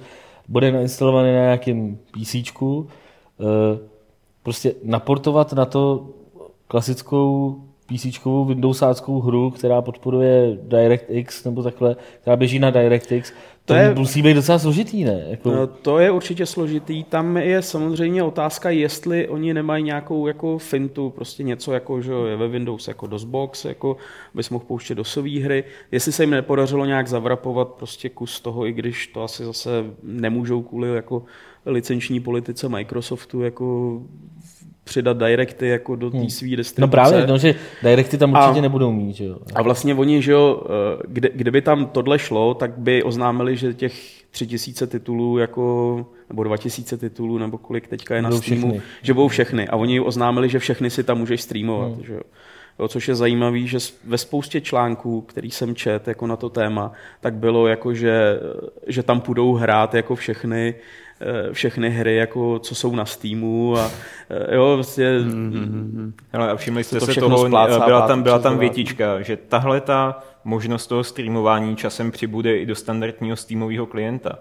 [0.48, 2.34] bude nainstalovaný na nějakém PC,
[4.42, 6.08] prostě naportovat na to
[6.68, 7.56] klasickou
[7.94, 13.33] PC Windowsáckou hru, která podporuje DirectX nebo takhle, která běží na DirectX,
[13.64, 15.24] to, To je, musí být docela složitý, ne?
[15.29, 17.05] Jako, No, to je určitě složitý.
[17.05, 22.37] Tam je samozřejmě otázka, jestli oni nemají nějakou jako fintu, prostě něco jako, že je
[22.37, 23.96] ve Windows jako DOSBox, jako
[24.35, 25.64] bys mohl pouštět dosové hry.
[25.92, 29.70] Jestli se jim nepodařilo nějak zavrapovat prostě kus toho, i když to asi zase
[30.03, 31.22] nemůžou kvůli jako
[31.66, 34.00] licenční politice Microsoftu jako
[34.90, 36.81] přidat directy jako do té svý distribuce.
[36.81, 39.37] no právě, no, že Directy tam určitě A- nebudou mít, že jo.
[39.55, 43.74] A vlastně oni, že jo, eh, kde, kdyby tam tohle šlo, tak by oznámili, že
[43.74, 43.94] těch
[44.31, 48.68] tři tisíce titulů, jako, nebo dva tisíce titulů, nebo kolik teďka je na Budou Steamu,
[48.70, 48.83] všechny.
[49.03, 49.68] že budou všechny.
[49.68, 52.05] A oni oznámili, že všechny si tam můžeš streamovat, Hmm.
[52.05, 52.20] že jo.
[52.79, 56.92] Jo, což je zajímavé, že ve spoustě článků, který jsem čet jako na to téma,
[57.20, 58.40] tak bylo jako, že,
[58.87, 60.74] že tam půjdou hrát jako všechny
[61.52, 63.90] všechny hry, jako co jsou na Steamu a
[64.30, 65.11] eh, jo, vlastně
[66.33, 69.80] Hele, a všimli jste to se toho, splácá byla tam, byla tam větička, že tahle
[69.80, 74.38] ta možnost toho streamování časem přibude i do standardního Steamového klienta.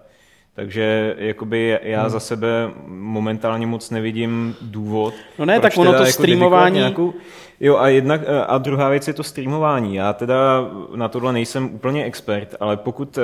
[0.56, 2.10] Takže jakoby já Hmm.
[2.10, 2.48] za sebe
[2.88, 5.14] momentálně moc nevidím důvod.
[5.40, 7.14] No ne, tak ono to jako streamování- Nějakou...
[7.60, 9.96] Jo a, jednak, a druhá věc je to streamování.
[9.96, 13.24] Já teda na tohle nejsem úplně expert, ale pokud uh,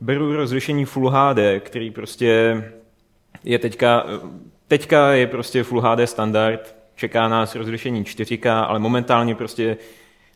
[0.00, 2.62] beru rozlišení Full HD, který prostě
[3.44, 4.06] je teďka,
[4.68, 9.76] teďka je prostě Full HD standard, čeká nás rozlišení 4K, ale momentálně prostě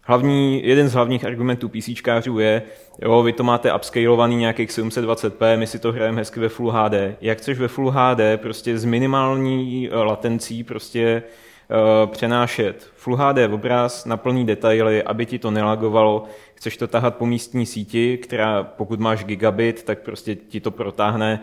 [0.02, 2.62] hlavní, jeden z hlavních argumentů PCčkářů je,
[3.02, 6.94] jo, vy to máte upscalovaný nějakých 720p, my si to hrajeme hezky ve Full HD.
[7.20, 11.22] Jak chceš ve Full HD prostě s minimální eh, latencí prostě
[11.70, 17.16] uh, přenášet Full HD obraz na plný detaily, aby ti to nelagovalo, chceš to tahat
[17.16, 21.40] po místní síti, která pokud máš gigabit, tak prostě ti to protáhne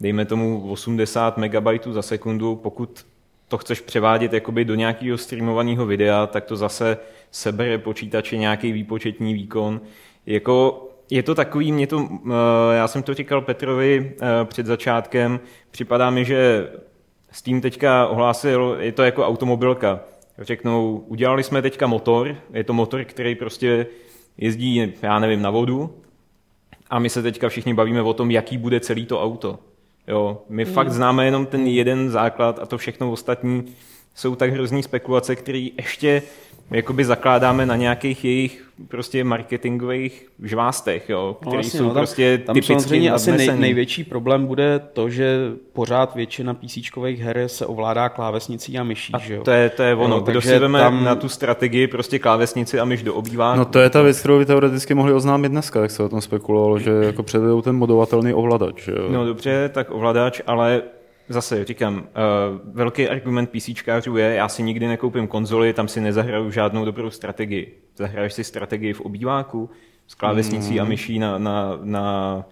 [0.00, 3.06] dejme tomu 80 MB za sekundu, pokud
[3.48, 6.98] to chceš převádět jakoby do nějakého streamovaného videa, tak to zase
[7.30, 9.80] sebere počítače nějaký výpočetní výkon.
[10.26, 15.40] Jako, je to takový, mě to, eh, já jsem to říkal Petrovi eh, před začátkem,
[15.70, 16.68] připadá mi, že
[17.30, 20.00] Steam teďka ohlásil, je to jako automobilka.
[20.38, 23.86] Řeknou, udělali jsme teďka motor, je to motor, který prostě
[24.38, 25.94] jezdí, já nevím, na vodu,
[26.90, 29.58] a my se teďka všichni bavíme o tom, jaký bude celý to auto.
[30.08, 30.72] Jo, my mm.
[30.72, 33.74] fakt známe jenom ten jeden základ a to všechno ostatní
[34.14, 36.22] jsou tak hrozný spekulace, které ještě
[36.70, 41.96] jakoby zakládáme na nějakých jejich prostě marketingových žvástech, jo, které No vlastně, jsou no, tam,
[42.00, 45.38] prostě tam typicky samozřejmě asi nej, největší problém bude to, že
[45.72, 46.78] pořád většina PC
[47.20, 49.42] her se ovládá klávesnicí a myší, A že jo?
[49.44, 50.16] to je, to je ono.
[50.16, 53.58] Jo, Kdo si veme tam- na tu strategii prostě klávesnici a myš do obýváku.
[53.58, 56.20] No to je ta věc, kterou by teoreticky mohli oznámit dneska, jak se o tom
[56.20, 58.84] spekulovalo, že jako předvedou ten modovatelný ovladač.
[58.84, 59.08] že Jo?
[59.10, 60.82] No dobře, tak ovladač, ale
[61.28, 62.04] zase říkám, uh,
[62.74, 67.78] velký argument PCčkářů je, já si nikdy nekoupím konzoli, tam si nezahraju žádnou dobrou strategii.
[67.96, 69.70] Zahraješ si strategii v obýváku
[70.06, 70.80] s klávesnicí Hmm.
[70.80, 72.44] a myší na, na, na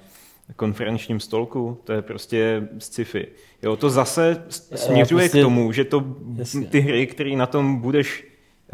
[0.57, 3.27] konferenčním stolku, to je prostě sci-fi.
[3.63, 6.05] Jo, to zase směřuje prostě, k tomu, že to,
[6.37, 6.67] jasně.
[6.67, 8.25] ty hry, které na tom budeš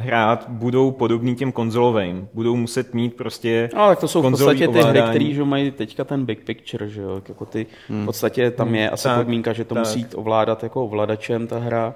[0.01, 2.29] hrát, budou podobný těm konzolovým.
[2.35, 5.11] Budou muset mít prostě No, tak to jsou v podstatě ty hry, ovládání.
[5.11, 7.23] které že mají teďka ten big picture, že jo?
[7.29, 9.85] Jako ty, v podstatě tam je asi Tak, podmínka, že to tak.
[9.85, 11.95] musí jít ovládat jako ovladačem ta hra.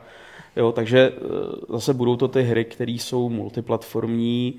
[0.56, 1.20] Jo, takže eh,
[1.68, 4.54] zase budou to ty hry, které jsou multiplatformní.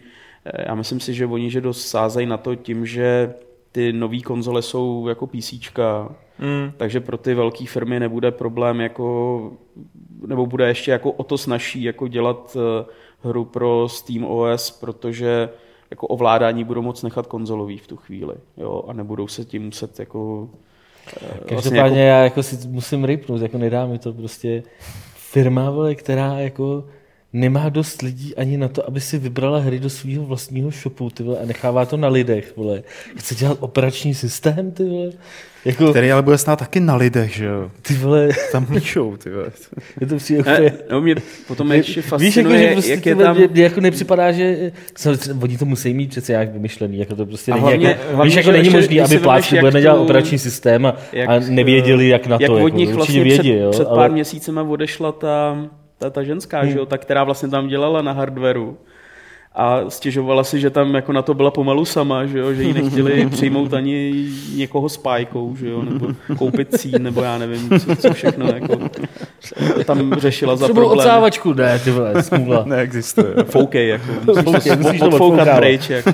[0.46, 3.34] Eh, Já myslím si, že oni že dost sázejí na to tím, že
[3.72, 5.54] ty nové konzole jsou jako PC,
[6.40, 6.72] Mm.
[6.78, 9.52] takže pro ty velké firmy nebude problém jako,
[10.28, 12.86] nebo bude ještě jako o to snažší jako dělat eh,
[13.26, 15.50] hru pro Steam OS, protože
[15.92, 20.00] jako ovládání budou moc nechat konzolový v tu chvíli, jo, a nebudou se tím muset
[20.00, 20.50] jako
[21.22, 24.64] eh, Každopádně já jako si musím rypnout, jako nedá mi to prostě
[25.16, 26.84] firma, vole, která jako
[27.36, 31.24] nemá dost lidí ani na to, aby si vybrala hry do svého vlastního shopu, ty
[31.24, 32.84] vole, a nechává to na lidech, vole.
[33.18, 35.10] Chce dělat operační systém, ty vole.
[35.66, 37.72] Jako, Který ale bude snad taky na lidech, že jo?
[37.82, 39.46] ty vole, Tam píšou, ty vole.
[40.02, 40.74] je to přijde Ne, úplně...
[40.92, 41.16] no mě
[41.48, 43.36] potom ještě Víš, fascinuje, jako, že prostě jak je tam...
[43.38, 44.72] mě, mě jako nepřipadá, že
[45.42, 48.24] oni to musí mít přece nějak vymyšlený, jako to prostě A není, hlavně- jako, hlavně,
[48.30, 51.30] víš, jako není ještě, možný, aby pláčky jak bude tu- dělat operační systém a, jak,
[51.30, 53.86] a nevěděli, jak na jak to, od jako, nich určitě vlastně vědí, před, jo, před
[53.88, 55.58] ale- pár měsícema odešla ta,
[55.98, 56.72] ta, ta ženská, hmm.
[56.72, 58.78] že jo, ta, která vlastně tam dělala na hardwareu
[59.58, 62.74] a stěžovala si, že tam jako na to byla pomalu sama, že jo, že ji
[62.74, 67.96] nechtěli přijmout ani někoho s pájkou, že jo, nebo koupit cín, nebo já nevím, co,
[67.96, 68.78] co všechno, jako
[69.86, 71.00] tam řešila za Třeba problém.
[71.00, 72.64] odsávačku, ne, ty vole, smůla.
[72.66, 73.28] Neexistuje.
[73.44, 74.34] Foukej, jako.
[74.44, 76.12] Foukej, musíš to Odfoukat pryč, jako.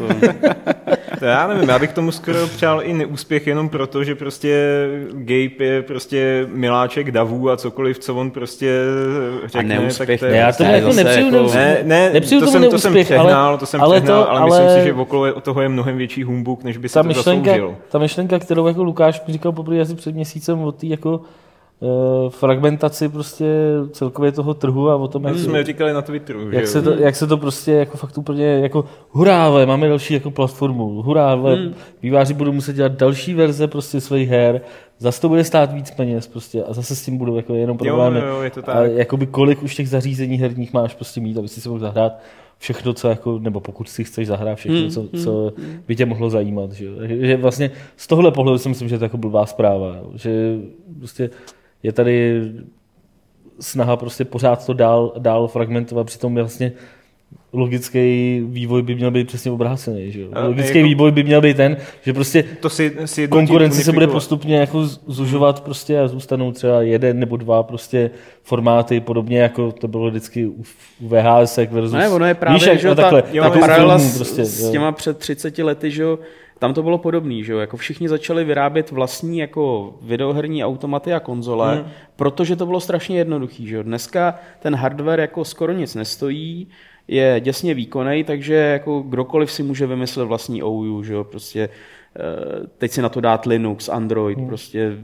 [1.19, 4.65] To já nevím, já bych tomu skoro přál i neúspěch jenom proto, že prostě
[5.13, 8.79] Gabe je prostě miláček davů a cokoliv, co on prostě
[9.45, 10.31] řekne, neúspěch, tak to je...
[10.31, 11.63] Ne, já to Ne, jako nepřiju jako- neúspěch.
[11.63, 14.23] Ne, ne, Nepřiju to, tomu jsem, to jsem neúspěch, přehnal, ale- to jsem ale přehnal,
[14.23, 16.93] to- ale, ale- myslím si, že okolo toho je mnohem větší humbuk, než by se
[16.93, 17.75] ta to myšlenka, zasloužil.
[17.91, 21.21] ta myšlenka, kterou jako Lukáš mi říkal poprvé asi před měsícem o té jako
[21.79, 23.45] uh, fragmentaci prostě
[23.91, 26.69] celkově toho trhu a o tom, jak, To jsme říkali na Twitteru, že jak, jo?
[26.71, 30.31] se to, jak se to prostě jako fakt úplně jako hurá, vole, máme další jako
[30.31, 31.73] platformu, hurá, vole, Hmm.
[32.01, 34.61] výváři budou muset dělat další verze prostě svých her,
[34.99, 38.19] zase to bude stát víc peněz prostě a zase s tím budou jako jenom problémy.
[38.19, 38.91] jo, jo, je to A tak.
[38.95, 42.13] jakoby kolik už těch zařízení herních máš prostě mít, aby si si mohl zahrát
[42.61, 45.53] všechno, co jako, nebo pokud si chceš zahrát všechno, Hmm, co, co
[45.87, 46.71] by tě mohlo zajímat.
[46.71, 49.97] Že, že vlastně z tohle pohledu si myslím, že to je jako blbá zpráva.
[50.15, 50.57] Že
[50.97, 51.29] prostě
[51.83, 52.41] je tady
[53.59, 56.71] snaha prostě pořád to dál, dál fragmentovat, přitom vlastně
[57.53, 60.11] logický vývoj by měl být přesně obrácený.
[60.11, 60.27] Že jo?
[60.43, 64.07] Logický jako- vývoj by měl být ten, že prostě To si, si konkurence se bude
[64.07, 68.11] postupně jako zužovat prostě a zůstanou třeba jeden nebo dva prostě
[68.43, 70.63] formáty, podobně jako to bylo vždycky u,
[70.99, 71.91] u VHS versus...
[71.91, 74.15] Ne, ono je právě, Víš, jak, že no, jo, ta, takhle, ta jo, paralela s,
[74.15, 74.71] prostě, s jo.
[74.71, 76.19] těma před 30 lety, že jo,
[76.59, 81.19] tam to bylo podobný, že jo, jako všichni začali vyrábět vlastní jako videoherní automaty a
[81.19, 81.85] konzole, hmm.
[82.15, 83.83] protože to bylo strašně jednoduchý, že jo.
[83.83, 86.67] Dneska ten hardware jako skoro nic nestojí,
[87.07, 91.69] je děsně výkonný, takže jako kdokoliv si může vymyslet vlastní OU, že jo, prostě
[92.15, 94.47] eh, teď si na to dát Linux, Android, hmm.
[94.47, 94.97] prostě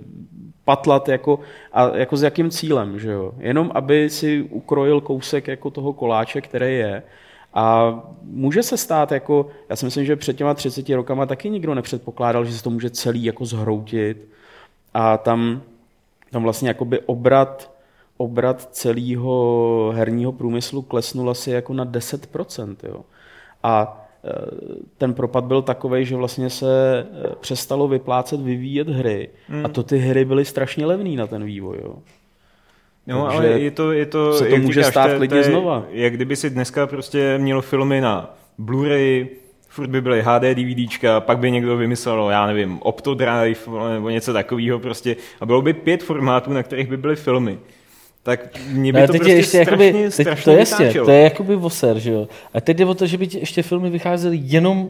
[0.67, 1.39] patlat jako,
[1.73, 3.33] a jako s jakým cílem, že jo?
[3.37, 7.03] Jenom aby si ukrojil kousek jako toho koláče, který je.
[7.53, 11.75] A může se stát jako, já si myslím, že před těma 30 rokama taky nikdo
[11.75, 14.27] nepředpokládal, že se to může celý jako zhroutit.
[14.93, 15.61] A tam,
[16.31, 17.71] tam vlastně jakoby obrat,
[18.17, 22.75] obrat celého herního průmyslu klesnul asi jako na 10%.
[22.83, 23.01] Jo.
[23.63, 24.31] A e,
[24.97, 29.29] ten propad byl takový, že vlastně se e, přestalo vyplácet vyvíjet hry.
[29.47, 29.65] Hmm.
[29.65, 31.77] A to ty hry byly strašně levný na ten vývoj.
[31.83, 31.95] Jo.
[33.07, 35.17] No, Takže ale je to, je to, se to jak může říkáš, stát to je-
[35.17, 35.83] klidně to je, znova.
[35.89, 39.27] Jak kdyby si dneska prostě měl filmy na Blu-ray,
[39.69, 43.59] furt by byly HD DVDčka, pak by někdo vymyslel, já nevím, Optodrive
[43.93, 47.59] nebo něco takového prostě a bylo by pět formátů, na kterých by byly filmy.
[48.27, 48.39] Tak
[48.71, 50.85] mě by No, to teď prostě je ještě strašně, jakoby, teď, strašně to je jasně,
[50.85, 51.05] vytáčelo.
[51.05, 52.27] to je jakoby voser, že jo.
[52.53, 54.89] A teď jde o to, že by ti ještě filmy vycházely jenom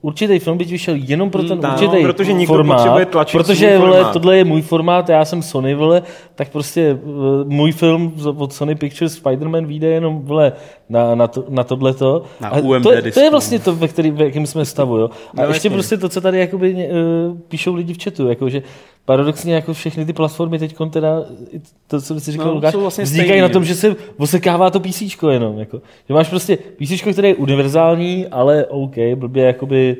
[0.00, 3.66] určitý film by vyšel jenom pro ten no, určitý protože někdo formát, potřebuje tlačit protože
[3.68, 4.12] svůj vole, formát.
[4.12, 6.02] tohle je můj formát, já jsem Sony, vole,
[6.34, 7.14] tak prostě uh,
[7.48, 10.52] můj film od Sony Pictures Spider-Man vyjde jenom vole,
[10.88, 12.22] na, na, to, na tohleto.
[12.40, 14.98] Na A UMD to, je- to je vlastně to, ve, který, ve jakém jsme stavu.
[14.98, 15.10] Jo?
[15.36, 15.70] A No, ještě jasně.
[15.70, 18.62] prostě to, co tady jakoby, uh, píšou lidi v chatu, jako, že
[19.04, 23.04] paradoxně jako všechny ty platformy teď teda, i to, co jsi říkal, No, Lukáš, vlastně
[23.04, 23.66] vznikají stejný, na tom, jo.
[23.66, 25.58] že se osekává to PC jenom.
[25.58, 25.80] Jako.
[26.08, 29.96] Že máš prostě PC, které je univerzální, ale OK, blbě jakoby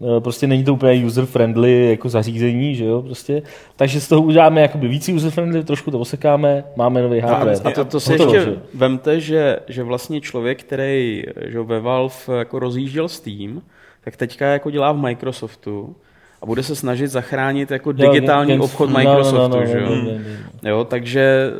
[0.00, 3.42] eh, prostě není to úplně user-friendly jako zařízení, že jo, prostě.
[3.76, 7.58] Takže z toho uděláme jakoby víc user-friendly, trošku to osekáme, máme nový hardware.
[7.64, 11.64] A to, to si Hotovo, ještě že vemte, že, že vlastně člověk, který že jo,
[11.64, 13.62] ve Valve jako rozjížděl Steam,
[14.04, 15.96] tak teďka jako dělá v Microsoftu
[16.42, 19.56] a bude se snažit zachránit jako digitální jo, obchod no, Microsoftu.
[19.56, 19.86] no, no, že jo?
[19.88, 20.18] no, no, no,
[20.62, 20.70] no.
[20.70, 21.50] Jo, takže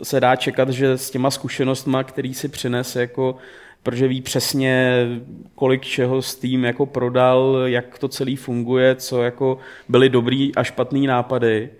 [0.00, 3.36] eh, se dá čekat, že s těma zkušenostma, který si přinese, jako,
[3.82, 5.06] protože ví přesně,
[5.54, 10.64] kolik čeho s tým jako prodal, jak to celý funguje, co jako byly dobrý a
[10.64, 11.70] špatný nápady,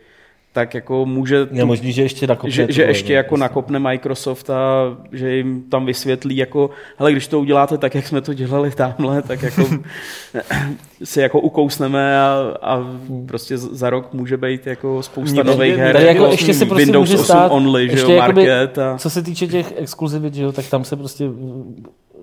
[0.55, 1.49] tak jako může...
[1.53, 2.51] Je možný, že ještě nakopne.
[2.51, 7.29] že, že ještě no, jako nakopne Microsoft a že jim tam vysvětlí jako, hele, když
[7.29, 9.63] to uděláte tak, jak jsme to dělali tamhle, tak jako
[11.05, 12.81] si jako ukousneme a, a
[13.27, 15.93] prostě za rok může být jako spousta Mě- nových her.
[15.93, 18.79] Tady jako jako ještě se prostě Windows může 8 stát, only, že jo, jakoby- market
[18.79, 18.99] a...
[18.99, 21.25] Co se týče těch exkluzivit, že jo, tak tam se prostě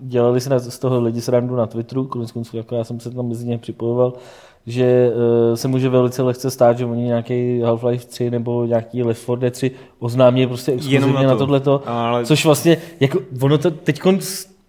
[0.02, 3.12] dělali se na- z toho lidi srandu na Twitteru, konec konců, jako já jsem se
[3.12, 4.14] tam mezi ně připojoval,
[4.68, 5.12] že
[5.50, 9.38] uh, se může velice lehce stát, že oni nějaký Half-Life 3 nebo nějaký Left 4
[9.40, 11.38] Dead 3 oznámí prostě exkluzivně na na, to.
[11.38, 14.02] tohleto, Ale- což vlastně, jako, ono to teď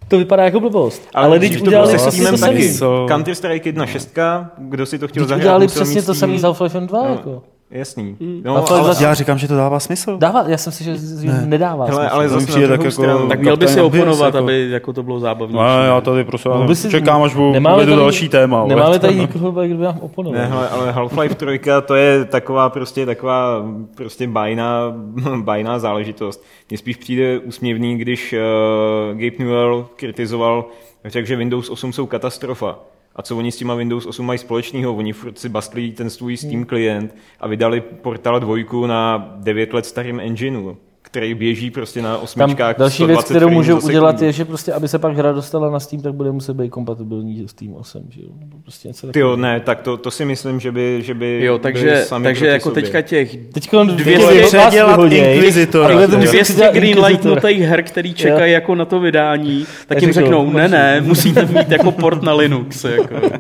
[0.09, 2.75] to vypadá jako blbost, ale, ale teď to udělali bylo se Steamem to taky.
[2.75, 3.07] Co?
[3.09, 6.87] Counter Strike 1 šestka, kdo si to chtěl zahrát, udělali přesně to samý s Half-Life
[6.87, 7.09] 2, No.
[7.11, 7.43] jako.
[7.73, 8.17] Jasný.
[8.21, 10.17] A No, to ale, zase- Já říkám, že to dává smysl.
[10.19, 10.93] Dává, já jsem si, že
[11.25, 11.43] ne.
[11.47, 11.85] nedává.
[11.85, 12.15] hele, smysl.
[12.15, 15.03] ale zase přijde tak jako- stranu, Tak měl by si oponovat, jako- aby jako to
[15.03, 15.65] bylo zábavnější.
[15.65, 18.61] No, já tady prostě No, si- čekám, až budu tady- další téma.
[18.61, 20.41] ale- Nemáme tady nikoho, kdo by nám oponoval.
[20.41, 23.65] Ne, hele, ale Half-Life 3 to je taková prostě taková
[23.97, 24.93] prostě bajná,
[25.43, 26.45] bajná záležitost.
[26.71, 30.65] Mně spíš přijde úsměvný, když uh, Gabe Newell kritizoval,
[31.05, 32.79] řekl, že Windows 8 jsou katastrofa.
[33.17, 34.95] A co oni s těma Windows 8 mají společného?
[34.95, 39.87] Oni furt si bastlí ten svůj Steam klient a vydali Portal 2 na 9 let
[39.87, 40.75] starým engineu,
[41.13, 44.45] který běží prostě na Tam osmičkách další věc, 120 kterou můžou za udělat, je, že
[44.45, 47.75] prostě, aby se pak hra dostala na Steam, tak bude muset být kompatibilní s Steam
[47.75, 48.29] 8, že jo?
[48.41, 49.37] Nebo prostě něco Ty jo, takového.
[49.37, 52.69] ne, tak to, to si myslím, že by, že by Jo, takže, sami takže jako
[52.69, 52.83] sobě.
[52.83, 55.95] teďka těch Teď Dvě- předělat Inquisitora.
[55.95, 60.13] Ale to musí 200 dělat greenlightnutých her, který čekají jako na to vydání, tak jim
[60.13, 62.85] řeknou, ne, ne, musíte mít jako port na Linux.
[62.85, 63.15] Jako.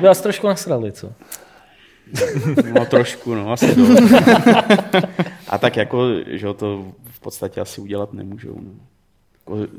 [0.00, 1.08] Vás trošku nasrali, co?
[2.74, 3.82] No trošku, no, asi to.
[5.48, 8.60] A tak jako, že to v podstatě asi udělat nemůžou.
[8.60, 8.70] No.
[9.32, 9.72] Jako,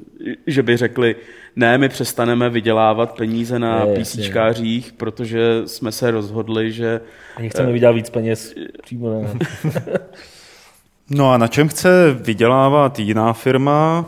[0.47, 1.15] že by řekli,
[1.55, 4.23] ne, my přestaneme vydělávat peníze na Je, jasně.
[4.23, 7.01] PCčkářích, protože jsme se rozhodli, že
[7.35, 9.33] Ani chceme vydělat víc peněz přímo ne.
[11.09, 14.05] No a na čem chce vydělávat jiná firma?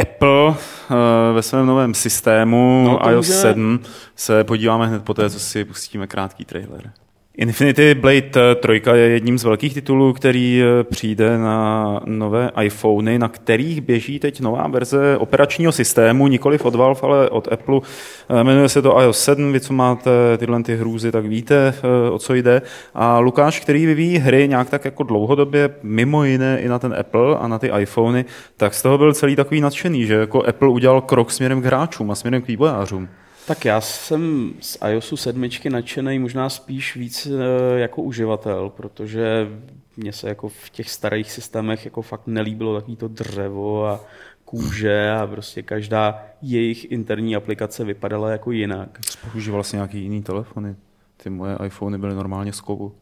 [0.00, 0.54] Apple
[0.90, 3.80] eh, ve svém novém systému No, iOS můžeme- 7
[4.16, 6.90] se podíváme hned po té, co si pustíme krátký trailer.
[7.36, 13.28] Infinity Blade 3 je jedním z velkých titulů, který eh, přijde na nové iPhony, na
[13.28, 17.80] kterých běží teď nová verze operačního systému, nikoliv od Valve, ale od Apple.
[18.28, 21.74] Eh, Jmenuje se to iOS 7, vy co máte tyhle ty hrůzy, tak víte,
[22.06, 22.62] eh, o co jde.
[22.94, 27.38] A Lukáš, který vyvíjí hry nějak tak jako dlouhodobě, mimo jiné i na ten Apple
[27.38, 28.24] a na ty iPhony,
[28.56, 32.10] tak z toho byl celý takový nadšený, že jako Apple udělal krok směrem k hráčům
[32.10, 33.08] a směrem k vývojářům.
[33.46, 39.48] Tak já jsem z iOSu 7 nadšený možná spíš víc eh, jako uživatel, protože
[39.96, 44.00] mně se jako v těch starých systémech jako fakt nelíbilo takový to dřevo a
[44.44, 48.98] kůže a prostě každá jejich interní aplikace vypadala jako jinak.
[49.32, 50.76] Používal si nějaký jiný telefony.
[51.22, 52.92] Ty moje iPhony byly normálně z kovu.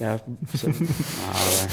[0.00, 0.20] Já
[0.54, 0.72] jsem,
[1.34, 1.68] ale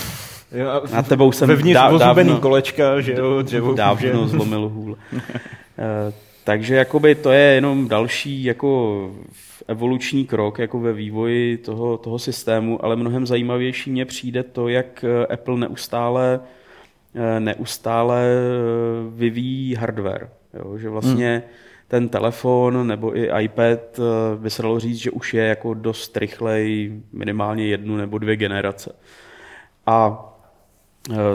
[0.52, 4.28] Jo, a na tebou jsem Vevnitř dá- ozubený dávno- kolečka, že jo, dřevo dávno kůže.
[4.28, 4.98] zlomil hůl.
[6.44, 9.12] Takže jakoby to je jenom další jako
[9.68, 15.04] evoluční krok jako ve vývoji toho, toho systému, ale mnohem zajímavější mně přijde to, jak
[15.04, 16.40] eh, Apple neustále,
[17.16, 20.30] eh, neustále eh, vyvíjí hardware.
[20.54, 20.78] Jo?
[20.78, 21.44] Že vlastně
[21.88, 24.00] ten telefon nebo i iPad
[24.36, 28.96] by se dalo říct, že už je jako dost rychlej minimálně jednu nebo dvě generace.
[29.86, 30.28] A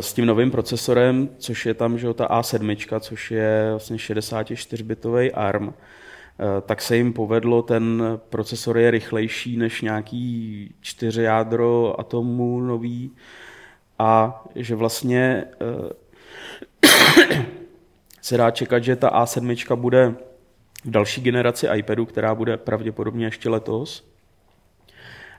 [0.01, 5.75] s tím novým procesorem, což je tam že ta A7, což je vlastně 64-bitový ARM,
[5.75, 13.11] eh, tak se jim povedlo, ten procesor je rychlejší než nějaký čtyři jádro atomů nový
[13.99, 16.89] a že vlastně eh,
[18.23, 20.15] se dá čekat, že ta A7 bude
[20.85, 24.16] v další generaci iPadu, která bude pravděpodobně ještě letos.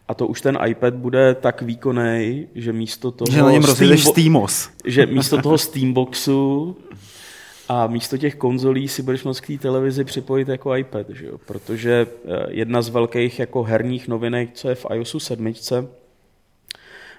[0.08, 3.32] A to už ten iPad bude tak výkonný, že místo toho...
[3.32, 4.70] Že na něm rozjedeš Steambo- Steamos.
[4.86, 6.78] že místo toho Steamboxu
[7.70, 11.38] a místo těch konzolí si budeš moct k té televizi připojit jako iPad, že jo?
[11.46, 15.54] protože eh, jedna z velkých jako herních novinek, co je v iOSu 7,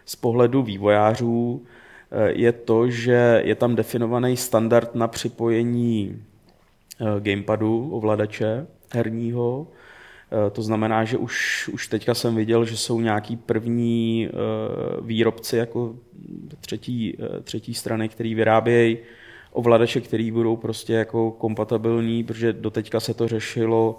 [0.06, 1.62] z pohledu vývojářů,
[2.10, 6.22] eh, je to, že je tam definovaný standard na připojení
[7.00, 9.66] eh, gamepadu, ovladače herního.
[10.32, 14.32] Eh, To znamená, že už, už teďka jsem viděl, že jsou nějaký první eh,
[15.00, 15.94] výrobci jako
[16.60, 18.98] třetí, eh, třetí strany, který vyrábějí
[19.52, 23.98] ovladače, které budou prostě jako kompatibilní, protože doteďka se to řešilo,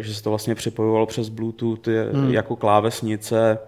[0.00, 2.32] že se to vlastně připojovalo přes Bluetooth hmm.
[2.32, 3.58] jako klávesnice.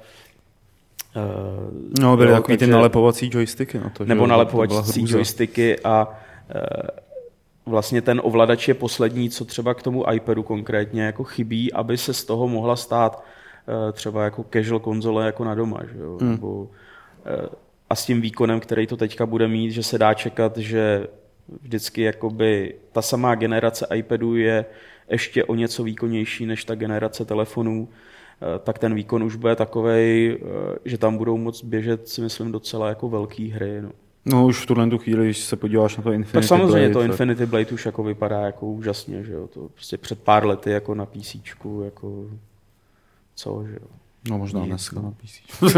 [2.00, 3.78] No, byly takový takže, ty nalepovací joysticky.
[3.78, 6.08] No to, nebo nalepovací joysticky a
[7.66, 12.14] vlastně ten ovladač je poslední, co třeba k tomu iPadu konkrétně jako chybí, aby se
[12.14, 13.24] z toho mohla stát
[13.92, 15.80] třeba jako casual konzole jako na doma.
[15.92, 16.18] Že jo?
[16.20, 16.30] Hmm.
[16.30, 16.68] Nebo,
[17.90, 21.06] a s tím výkonem, který to teďka bude mít, že se dá čekat, že
[21.62, 24.64] vždycky jakoby ta samá generace iPadů je
[25.10, 30.30] ještě o něco výkonnější než ta generace telefonů, eh, tak ten výkon už bude takový,
[30.30, 30.38] eh,
[30.84, 33.82] že tam budou moc běžet, si myslím, docela jako velký hry.
[33.82, 33.90] No.
[34.28, 37.02] No už v tuhle chvíli, když se podíváš na to Infinity Tak samozřejmě Blade, to
[37.02, 40.94] Infinity Blade už jako vypadá jako úžasně, že jo, to prostě před pár lety jako
[40.94, 41.36] na PC,
[41.84, 42.26] jako
[43.34, 43.88] co, že jo.
[44.30, 44.68] No možná nic.
[44.68, 45.40] dneska na PC.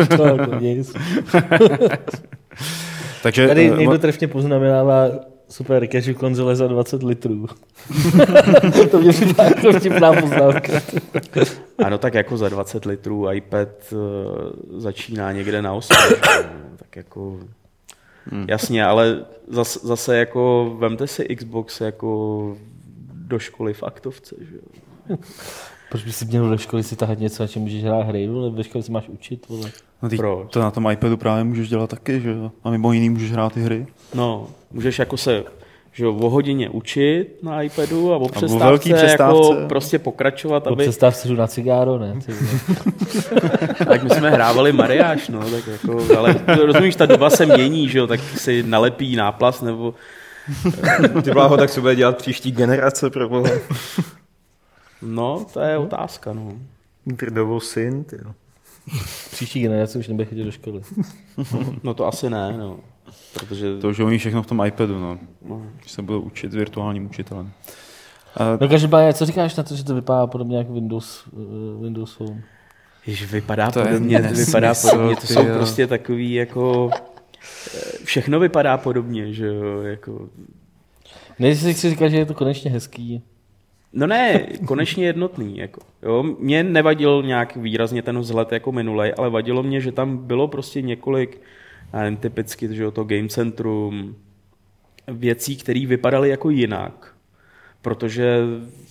[3.23, 5.11] Takže, Tady uh, někdo trefně poznamenává
[5.49, 7.47] super casual konzole za 20 litrů.
[8.91, 10.73] to mě připadá jako vtipná poznámka.
[11.85, 15.97] ano, tak jako za 20 litrů iPad uh, začíná někde na 8.
[16.77, 17.39] tak jako
[18.33, 18.45] hmm.
[18.49, 22.57] jasně, ale zase, zase jako vemte si Xbox jako
[23.13, 24.37] do školy v aktovce.
[24.41, 24.59] Že?
[25.91, 28.51] Proč bys si měl do školy si tahat něco, na čem můžeš hrát hry, ale
[28.51, 29.71] ve škole si máš učit, vole.
[30.03, 30.53] No Proč?
[30.53, 32.53] to na tom iPadu právě můžeš dělat taky, že jo?
[32.65, 33.87] A mimo jiný můžeš hrát ty hry.
[34.15, 35.45] No, můžeš jako se
[35.99, 40.67] že jo, o hodině učit na iPadu a o přestávce, a jako prostě pokračovat.
[40.67, 40.83] Aby...
[40.83, 42.15] O přestávce jdu na cigáro, ne?
[43.87, 46.35] tak my jsme hrávali mariáš, no, tak jako, ale
[46.67, 49.95] rozumíš, ta doba se mění, že jo, tak si nalepí náplast nebo...
[51.23, 53.51] Ty bláho, tak se bude dělat příští generace, pro boha.
[55.03, 56.53] No, to je otázka, no.
[57.07, 58.17] Drdovou syn, ty
[59.31, 60.83] Příští generace už nebude chodit do školy.
[61.83, 62.81] no to asi ne, no.
[63.35, 63.79] Protože...
[63.79, 65.19] To už umí všechno v tom iPadu, no.
[65.49, 65.67] no.
[65.87, 67.53] se budou učit virtuálním učitelem.
[68.41, 72.13] Uh, no každopádně, co říkáš na to, že to vypadá podobně jako Windows, uh, Windows
[72.13, 72.43] Phone?
[73.07, 75.55] Jež vypadá to podobně, je vypadá podobně, to jsou jo.
[75.55, 76.91] prostě takový jako...
[76.93, 80.29] Eh, všechno vypadá podobně, že jo, jako...
[81.39, 83.23] Nejsi si říkat, že je to konečně hezký.
[83.93, 85.59] No ne, konečně jednotný.
[85.59, 85.81] Jako.
[86.03, 90.49] Jo, mě nevadil nějak výrazně ten vzhled jako minulej, ale vadilo mě, že tam bylo
[90.49, 91.41] prostě několik,
[91.93, 94.15] nevím, typicky, že to Game Centrum,
[95.09, 97.15] věcí, které vypadaly jako jinak,
[97.83, 98.41] protože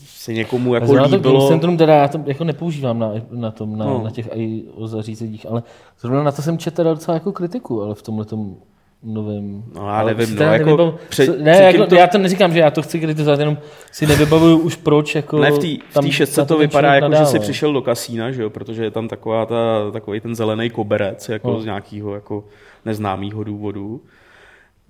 [0.05, 1.33] se někomu jako Zrovna líbilo...
[1.33, 4.01] to Game Centrum, teda já to jako nepoužívám na, na, tom, na, no.
[4.03, 5.63] na těch IO zařízeních, ale
[5.99, 8.55] zrovna na to jsem četl docela jako kritiku, ale v tomhle tom
[9.03, 9.63] novým.
[9.75, 10.93] No já nevím, no, jako nevybav...
[11.09, 11.95] před, ne, jako, to...
[11.95, 13.57] já to neříkám, že já to chci kritizovat, jenom
[13.91, 15.15] si nevybavuju už proč.
[15.15, 17.25] Jako ne, v té šestce to vypadá jako, nadále.
[17.25, 20.69] že jsi přišel do kasína, že jo, protože je tam taková ta, takový ten zelený
[20.69, 21.61] koberec, jako no.
[21.61, 22.43] z nějakého jako
[22.87, 24.01] neznámého důvodu.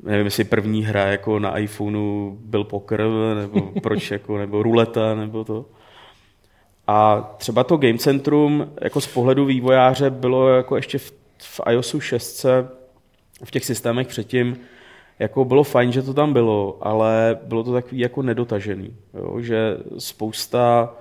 [0.03, 5.43] Nevím, jestli první hra jako na iPhoneu byl poker, nebo proč, jako, nebo ruleta, nebo
[5.43, 5.65] to.
[6.87, 11.99] A třeba to Game Centrum jako z pohledu vývojáře bylo jako ještě v, v iOSu
[11.99, 12.45] 6
[13.43, 14.57] v těch systémech předtím
[15.19, 19.41] jako bylo fajn, že to tam bylo, ale bylo to takový jako nedotažený, jo?
[19.41, 20.93] že spousta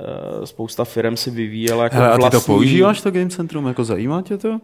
[0.00, 2.40] eh, spousta firm si vyvíjela jako Hele, a ty vlastní...
[2.40, 4.60] to používáš, to Game Centrum, jako zajímá tě to?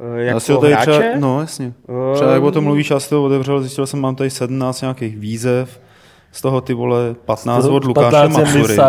[0.00, 0.90] Eh, jako já hráče?
[0.90, 1.72] Třeba, no jasně.
[2.14, 5.16] Třeba jak o tom mluvíš, já si to otevřel, zjistil jsem, mám tady 17 nějakých
[5.16, 5.80] výzev,
[6.32, 8.76] z toho ty vole 15 od Lukáše Masury.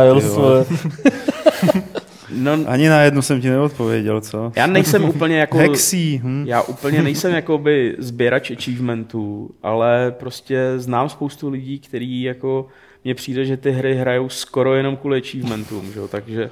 [2.36, 4.51] No, Ani na jednu jsem ti neodpověděl, co?
[4.55, 5.57] Já nejsem úplně jako...
[5.57, 6.22] Hexí.
[6.24, 6.43] Hm?
[6.47, 12.68] Já úplně nejsem jako by sběrač achievementů, ale prostě znám spoustu lidí, kteří jako
[13.03, 15.99] mně přijde, že ty hry hrajou skoro jenom kvůli achievementům, že?
[16.09, 16.49] takže...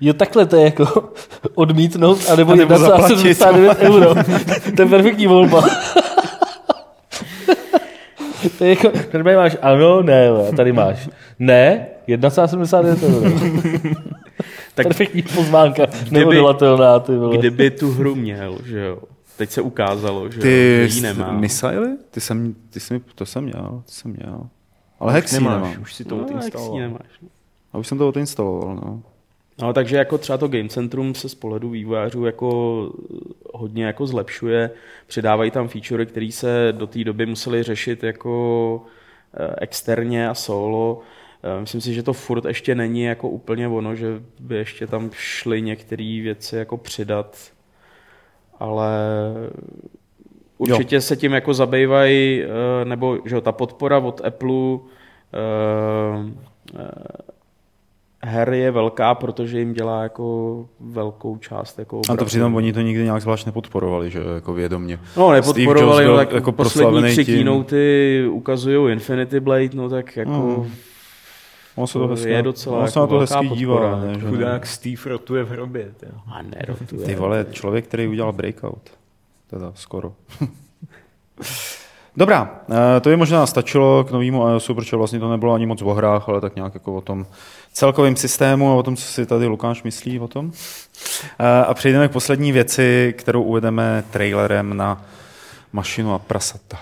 [0.00, 1.12] Jo, takhle to je jako
[1.54, 4.14] odmítnout, anebo, anebo 1,79 euro.
[4.76, 5.62] to je perfektní volba.
[8.58, 13.30] to je jako, tady máš ano, ne, a tady máš ne, 1,79 euro.
[14.74, 17.38] tak Perfektní pozvánka, neodolatelná, ty vole.
[17.38, 18.98] Kdyby tu hru měl, že jo,
[19.36, 21.32] teď se ukázalo, že, ty že ji nemá.
[22.10, 24.46] Ty jsem, ty jsem, to jsem měl, to jsem měl.
[25.02, 25.82] Ale Hexy nemáš, nemám.
[25.82, 26.78] už si to no, odinstaloval.
[26.78, 27.20] nemáš.
[27.22, 27.28] No.
[27.72, 29.02] A už jsem to odinstaloval, no.
[29.62, 32.92] No, takže jako třeba to Game Centrum se z pohledu vývojářů jako
[33.54, 34.70] hodně jako zlepšuje.
[35.06, 38.82] Přidávají tam featurey, které se do té doby museli řešit jako
[39.34, 41.00] eh, externě a solo.
[41.42, 45.10] Eh, myslím si, že to furt ještě není jako úplně ono, že by ještě tam
[45.12, 47.38] šly některé věci jako přidat,
[48.58, 48.88] ale
[50.70, 51.00] určitě jo.
[51.00, 54.78] se tím jako zabývají, eh, nebo že ta podpora od Apple
[58.24, 61.78] her je velká, protože jim dělá jako velkou část.
[61.78, 64.98] Jako A to přitom oni to nikdy nějak zvlášť nepodporovali, že jako vědomě.
[65.16, 69.68] No, nepodporovali, Steve Jobs no, byl tak jako poslední tři tím- keynoty ukazují Infinity Blade,
[69.74, 70.30] no tak jako...
[70.30, 70.66] No,
[71.76, 73.74] On se to hezky, je docela on se jako na to velká hezky dívá.
[73.74, 74.30] podpora, Ne, jako ne?
[74.30, 75.88] Chudák Steve rotuje v hrobě.
[76.00, 76.06] Tě.
[76.32, 77.06] A nerotuje.
[77.06, 78.90] Ty vole, člověk, který udělal breakout.
[79.52, 80.12] Teda skoro.
[82.16, 85.82] Dobrá, eh, to je možná stačilo k novému iOSu, protože vlastně to nebylo ani moc
[85.82, 87.26] o hrách, ale tak nějak jako o tom
[87.72, 90.52] celkovém systému a o tom, co si tady Lukáš myslí o tom.
[91.38, 95.04] Eh, A přejdeme k poslední věci, kterou uvedeme trailerem na
[95.72, 96.78] mašinu a prasata.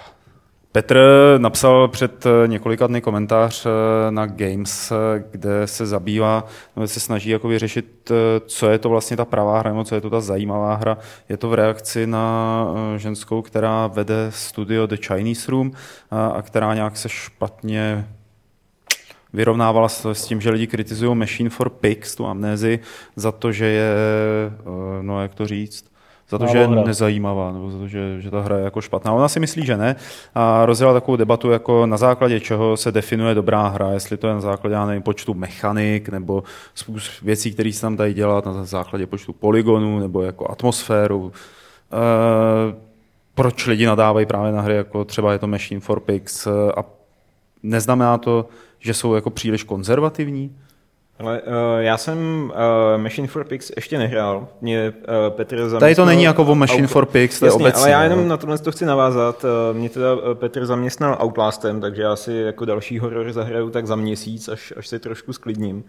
[0.72, 1.00] Petr
[1.38, 6.44] napsal před eh, několika dny komentář eh, na Games, eh, kde se zabývá,
[6.76, 8.12] nebo se snaží jako vyřešit,
[8.46, 10.98] co je to vlastně ta pravá hra, nebo co je to ta zajímavá hra.
[11.28, 12.66] Je to v reakci na
[12.96, 15.72] ženskou, která vede studio The Chinese Room
[16.10, 18.08] a, která nějak se špatně
[19.32, 22.78] vyrovnávala s, tím, že lidi kritizují Machine for Pigs, tu amnézi,
[23.16, 23.92] za to, že je,
[25.02, 25.89] no jak to říct,
[26.31, 26.83] za to, Málo že je hra.
[26.83, 29.12] nezajímavá, nebo za to, že, že ta hra je jako špatná.
[29.12, 29.97] Ona si myslí, že ne.
[30.35, 34.35] A rozjela takovou debatu, jako na základě čeho se definuje dobrá hra, jestli to je
[34.35, 36.43] na základě, já nevím, počtu mechanik, nebo
[36.74, 41.33] způsob věcí, které se tam dají dělat na základě počtu polygonů, nebo jako atmosféru.
[41.93, 42.91] E,
[43.35, 46.85] proč lidi nadávají právě na hry, jako třeba je to Machine for Pigs eh, a
[47.62, 50.57] neznamená to, že jsou jako příliš konzervativní?
[51.20, 52.52] Ale uh, já jsem
[52.94, 54.48] uh, Machine for Pigs ještě nehrál.
[54.60, 55.80] Mě uh, Petr zaměstnal...
[55.80, 57.80] Tady to není jako o Machine for Pigs, to je Jasně, obecně.
[57.80, 58.04] ale já no.
[58.04, 59.44] jenom na tomhle to chci navázat.
[59.44, 63.96] Uh, Mě teda Petr zaměstnal Outlastem, takže já si jako další horor zahraju tak za
[63.96, 65.84] měsíc, až, až se trošku sklidním.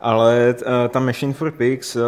[0.00, 2.02] Ale uh, ta Machine for Pigs, uh,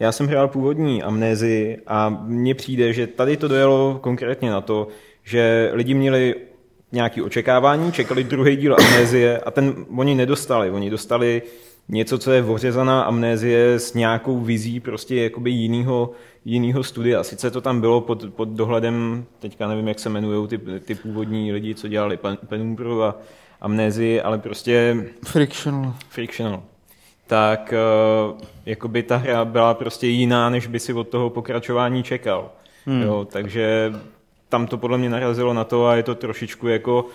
[0.00, 4.88] já jsem hrál původní amnézii a mně přijde, že tady to dojelo konkrétně na to,
[5.24, 6.34] že lidi měli
[6.92, 10.70] nějaké očekávání, čekali druhý díl amnézie a ten oni nedostali.
[10.70, 11.42] Oni dostali
[11.88, 16.10] něco, co je ořezaná amnézie s nějakou vizí prostě jakoby jinýho,
[16.44, 17.24] jinýho studia.
[17.24, 21.52] Sice to tam bylo pod, pod dohledem, teďka nevím, jak se jmenují ty, ty původní
[21.52, 23.16] lidi, co dělali Pen- Penumbru a
[23.60, 25.94] amnézii, ale prostě Frictional.
[26.08, 26.62] Frictional.
[27.26, 27.74] Tak
[28.32, 32.50] uh, jakoby ta hra byla prostě jiná, než by si od toho pokračování čekal.
[32.86, 33.02] Hmm.
[33.02, 33.92] Jo, takže
[34.48, 37.06] tam to podle mě narazilo na to a je to trošičku jako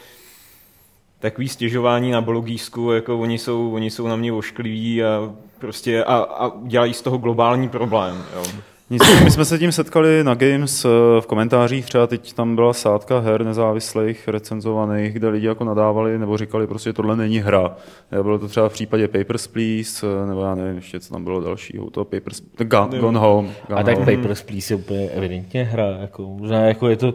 [1.19, 6.15] takový stěžování na blogísku, jako oni jsou, oni jsou na mě oškliví a prostě a,
[6.15, 8.25] a dělají z toho globální problém.
[8.35, 8.43] Jo.
[8.89, 10.89] Nicméně my jsme se tím setkali na Games eh,
[11.21, 16.37] v komentářích, třeba teď tam byla sádka her nezávislých, recenzovaných, kde lidi jako nadávali nebo
[16.37, 17.75] říkali prostě tohle není hra.
[18.11, 21.23] Eh, Bylo to třeba v případě Papers, Please, eh, nebo já nevím ještě, co tam
[21.23, 23.51] bylo dalšího, to Papers, Gone, Gone Home.
[23.67, 24.15] Gone A tak home.
[24.15, 25.87] Papers, Please je úplně evidentně hra.
[25.87, 27.13] Jako, možná jako je to,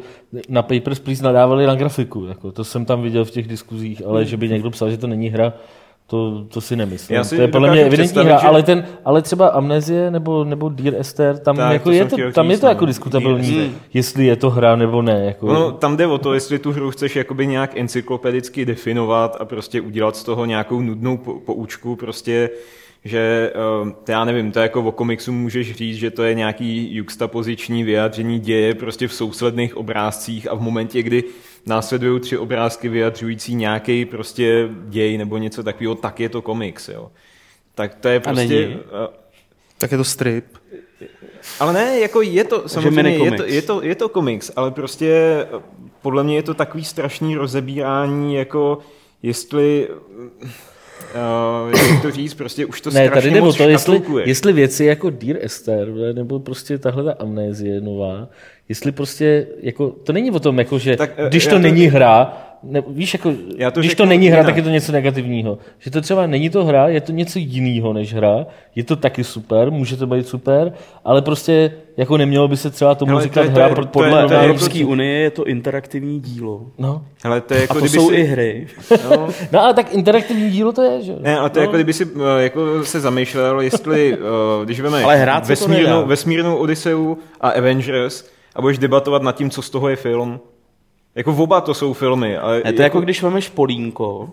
[0.49, 2.25] na Papers, Please nadávali na grafiku.
[2.27, 5.07] Jako, to jsem tam viděl v těch diskuzích, ale že by někdo psal, že to
[5.07, 5.53] není hra,
[6.07, 7.17] to, to si nemyslím.
[7.17, 10.45] Já si to je podle mě evidentní hra, že- ale, ten, ale třeba Amnezie nebo,
[10.45, 12.71] nebo Dear Esther, tam, Tak, jako to je, to, tam je to no.
[12.73, 15.25] jako diskutabilní, Dear jestli je to hra nebo ne.
[15.25, 19.45] Jako, Ono, tam jde o to, jestli tu hru chceš jakoby nějak encyklopedicky definovat a
[19.45, 22.51] prostě udělat z toho nějakou nudnou po- poučku, prostě
[23.05, 26.97] že eh, to já nevím, to jako o komiksu můžeš říct, že to je nějaký
[26.97, 31.25] juxtapoziční vyjádření děje prostě v sousledných obrázcích a v momentě, kdy
[31.67, 37.11] následují tři obrázky vyjadřující nějaký prostě děj nebo něco takového, tak je to komiks, jo.
[37.75, 38.49] Tak to je prostě...
[38.49, 38.75] není?
[38.75, 39.09] eh,
[39.79, 40.45] Tak je to strip.
[41.61, 45.09] ale ne, jako je to, samozřejmě je to, je, to, je to komiks, ale prostě
[45.11, 45.61] eh,
[46.03, 48.79] podle mě je to takový strašný rozebírání, jako
[49.23, 49.89] jestli,
[51.15, 54.85] uh, jak to říct, prostě už to ne, strašně tady moc to, jestli, jestli věci
[54.85, 58.29] jako Dear Esther, nebo prostě tahle ta amnézie nová,
[58.69, 61.87] jestli prostě, jako, to není o tom, jako, že Tak, eh, když to, to- není
[61.87, 64.47] hra, ne, víš, jako, Já to když to není hra, jinak.
[64.47, 65.59] tak je to něco negativního.
[65.79, 69.25] Že to třeba není to hra, je to něco jiného než hra, je to taky
[69.25, 70.73] super, může to být super,
[71.05, 73.75] ale prostě jako nemělo by se třeba tomu Hele, to říkat je- to hra, je-
[73.75, 76.63] pro- to je- podle to je jako Evropské ti- unie je to interaktivní dílo.
[76.79, 77.05] No.
[77.25, 78.67] Hele, to je jako A to jsou si, i hry.
[79.11, 81.15] no, no, ale tak interaktivní dílo to je, že?
[81.21, 81.65] ne, ale to je no.
[81.65, 85.69] jako kdyby si eh, jako se zamýšlel, jestli, eh, když veme Ale hrát se to
[85.69, 85.79] nedá.
[85.81, 88.25] vesmírnou, vesmírnou Odysseu a Avengers
[88.57, 90.41] a budeš debatovat nad tím, co z toho je film,
[91.15, 94.29] jako oba to jsou filmy, ale Ne, to je jako když vemeš polínko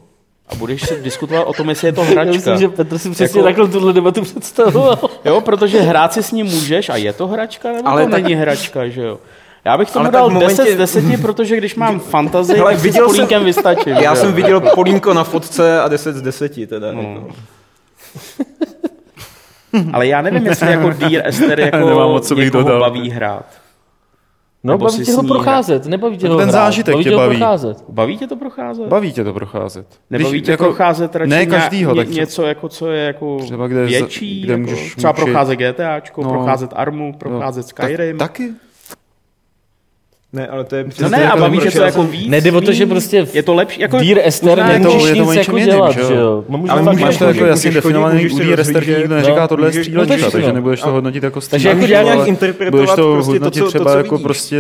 [0.50, 2.32] a budeš se diskutovat o tom, jestli je to Já hračka.
[2.32, 4.98] myslím, že Petr si přesně Jako- takhle tuhle debatu představoval.
[5.26, 8.24] Jo, protože hrát si s ním můžeš a je to hračka, nebo Ale to tak-
[8.24, 9.20] není hračka, že jo?
[9.66, 12.80] Já bych tomu Ale dal momentě- 10 z 10, protože když mám fantazii, tak si
[12.80, 13.94] s viděl jsem- polínkem vystačím.
[13.94, 14.36] já že jsem jo?
[14.36, 16.92] viděl Polínko na fotce a 10 z 10 teda.
[16.92, 17.02] No.
[17.02, 17.28] Jako.
[19.94, 22.80] Ale já nevím, jestli jako Dear Esther jako Nemám moc co bych někoho dodal.
[22.80, 23.46] baví hrát.
[24.64, 27.10] No, Nebo baví tě ho procházet, nebaví tě Tak ho ten hrát, zážitek baví tě
[27.10, 27.38] tě baví.
[27.38, 27.84] procházet.
[27.90, 28.88] Baví tě to procházet?
[28.88, 29.86] Baví tě to procházet.
[30.10, 33.38] Nebaví Když tě jako, procházet radši ne každýho, ně, tak něco, jako, co je jako
[33.40, 35.24] Třeba kde- větší, kde jako, můžeš třeba mučit.
[35.24, 36.30] procházet GTAčko, No.
[36.30, 38.18] procházet Armu, procházet Skyrim.
[38.18, 38.50] Tak, taky.
[40.34, 42.12] Ne, ale to je no přesně ne, a jako baví tě to prošel jako jsem-
[42.12, 42.28] víc.
[42.30, 43.82] Nejde o to, že prostě v- je to lepší.
[43.82, 46.08] Jako, Dear Esther to- nemůžeš to nic něčem jako jiným, dělat, že jo?
[46.08, 46.44] že jo?
[46.48, 48.76] Můžeš Ale můžeš Máš to Můžeš- jako jasně můžeš chodit, definovaný u se D Rester,
[48.76, 50.54] rozhlížet, nikdo no, neříká, tohle je střílečka, no to takže všechno.
[50.54, 53.70] nebudeš to hodnotit jako Takže jako střílečku, nějak interpretovat to prostě to, hodnotit co- to,
[53.80, 54.58] třeba jako prostě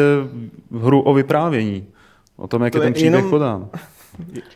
[0.81, 1.85] hru o vyprávění.
[2.37, 3.67] O tom, jak To je ten příběh podán.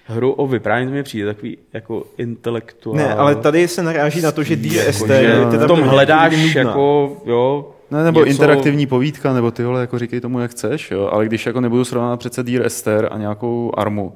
[0.05, 2.95] Hru o vyprávění mi přijde takový jako intelektuál.
[2.97, 5.81] Ne, ale tady se naráží na to, že Dear jako, Esther že je v tom
[5.81, 10.91] hledáš jako, jo, Ne, nebo něco- interaktivní povídka, nebo tyhle, jako říkej tomu, jak chceš,
[10.91, 11.09] jo.
[11.11, 14.13] ale když jako nebudu srovnávat přece Dear Esther a nějakou Armu,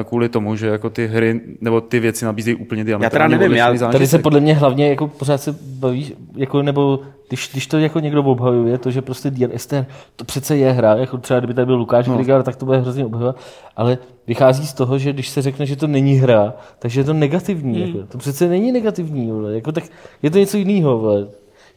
[0.00, 3.74] eh, kvůli tomu, že jako ty hry, nebo ty věci nabízejí úplně diametrálně nevím, já-
[3.92, 8.00] Tady se podle mě hlavně jako pořád se bavíš, jako nebo když, když to jako
[8.00, 11.66] někdo obhajuje, to, že prostě Dear Esther, to přece je hra, jako třeba kdyby tady
[11.66, 12.14] byl Lukáš no.
[12.14, 13.36] Grigar, tak to bude hrozně obhajovat,
[13.76, 17.12] ale vychází z toho, že když se řekne, že to není hra, takže je to
[17.12, 17.82] negativní.
[17.82, 17.96] Hmm.
[17.96, 18.06] Jako.
[18.12, 19.54] To přece není negativní, vole.
[19.54, 19.84] Jako, tak
[20.22, 20.98] je to něco jiného.
[20.98, 21.26] Vole.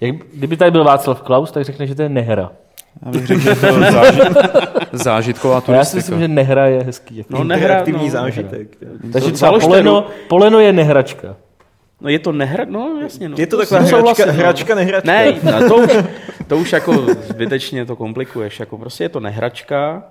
[0.01, 2.51] Jak, kdyby tady byl Václav Klaus, tak řekne, že to je nehra.
[3.05, 4.21] Já bych řekl, že to je zážit,
[4.91, 5.97] zážitková A já si turistika.
[5.97, 7.17] myslím, že nehra je hezký.
[7.17, 7.33] Jako.
[7.33, 8.77] No, nehra, Interaktivní no, zážitek.
[9.13, 11.35] Takže to třeba poleno, poleno je nehračka.
[12.01, 13.29] No je to nehra, no jasně.
[13.29, 13.35] No.
[13.39, 14.33] Je to taková hračka, souhlasím, no.
[14.33, 15.11] hračka, nehračka.
[15.11, 15.91] Ne, no, to, už,
[16.47, 16.93] to už jako
[17.27, 18.59] zbytečně to komplikuješ.
[18.59, 20.03] Jako prostě je to nehračka,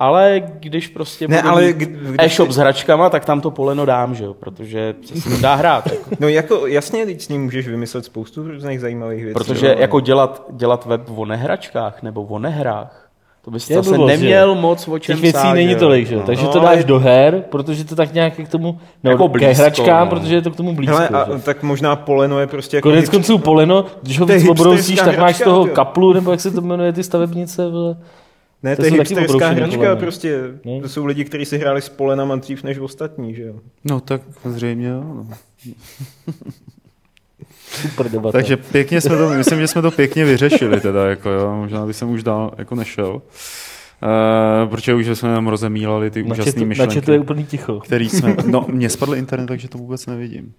[0.00, 1.88] ale když prostě Ne, budu ale když
[2.18, 5.54] e-shop s hračkama, tak tam to poleno dám, že jo, protože se s ním dá
[5.54, 5.86] hrát.
[5.86, 6.10] Jako.
[6.20, 9.34] No jako jasně, teď s ním můžeš vymyslet spoustu různých zajímavých věcí.
[9.34, 9.74] Protože jo.
[9.78, 13.06] jako dělat, dělat web o nehračkách nebo o nehrách,
[13.44, 15.78] to bys Je zase blbost, neměl moc o čem Těch věcí psát, není jo.
[15.78, 16.14] tolik, že?
[16.14, 16.20] jo?
[16.20, 16.26] No.
[16.26, 19.10] takže No, to ale- dáš do her, protože to tak nějak je k tomu, no,
[19.10, 20.10] Jako ke blízko, hračkám, no.
[20.10, 20.96] protože je to k tomu blízko.
[20.96, 21.42] Hele, a, že?
[21.42, 22.90] tak možná poleno je prostě jako...
[22.90, 25.74] Konec konců poleno, když ho víc obrousíš, tak máš z toho jo.
[25.74, 27.96] kaplu, nebo jak se to jmenuje, ty stavebnice, vole.
[28.62, 29.96] Ne, to to je hipsterská hračka, poleno.
[29.96, 30.40] prostě.
[30.64, 30.80] No.
[30.80, 33.54] To jsou lidi, kteří si hráli s polenama dřív než ostatní, že jo.
[33.84, 35.04] No tak zřejmě jo.
[35.04, 35.26] No.
[37.70, 38.32] Super debata.
[38.32, 41.56] Takže pěkně jsme to, myslím, že jsme to pěkně vyřešili teda, jako jo.
[41.56, 43.22] možná by jsem už dál jako nešel.
[44.02, 47.80] Uh, protože už jsme nám rozemílali ty úžasné chatu, na myšlenky, chatu je úplný ticho.
[47.80, 50.52] který jsme, no mně spadl internet, takže to vůbec nevidím.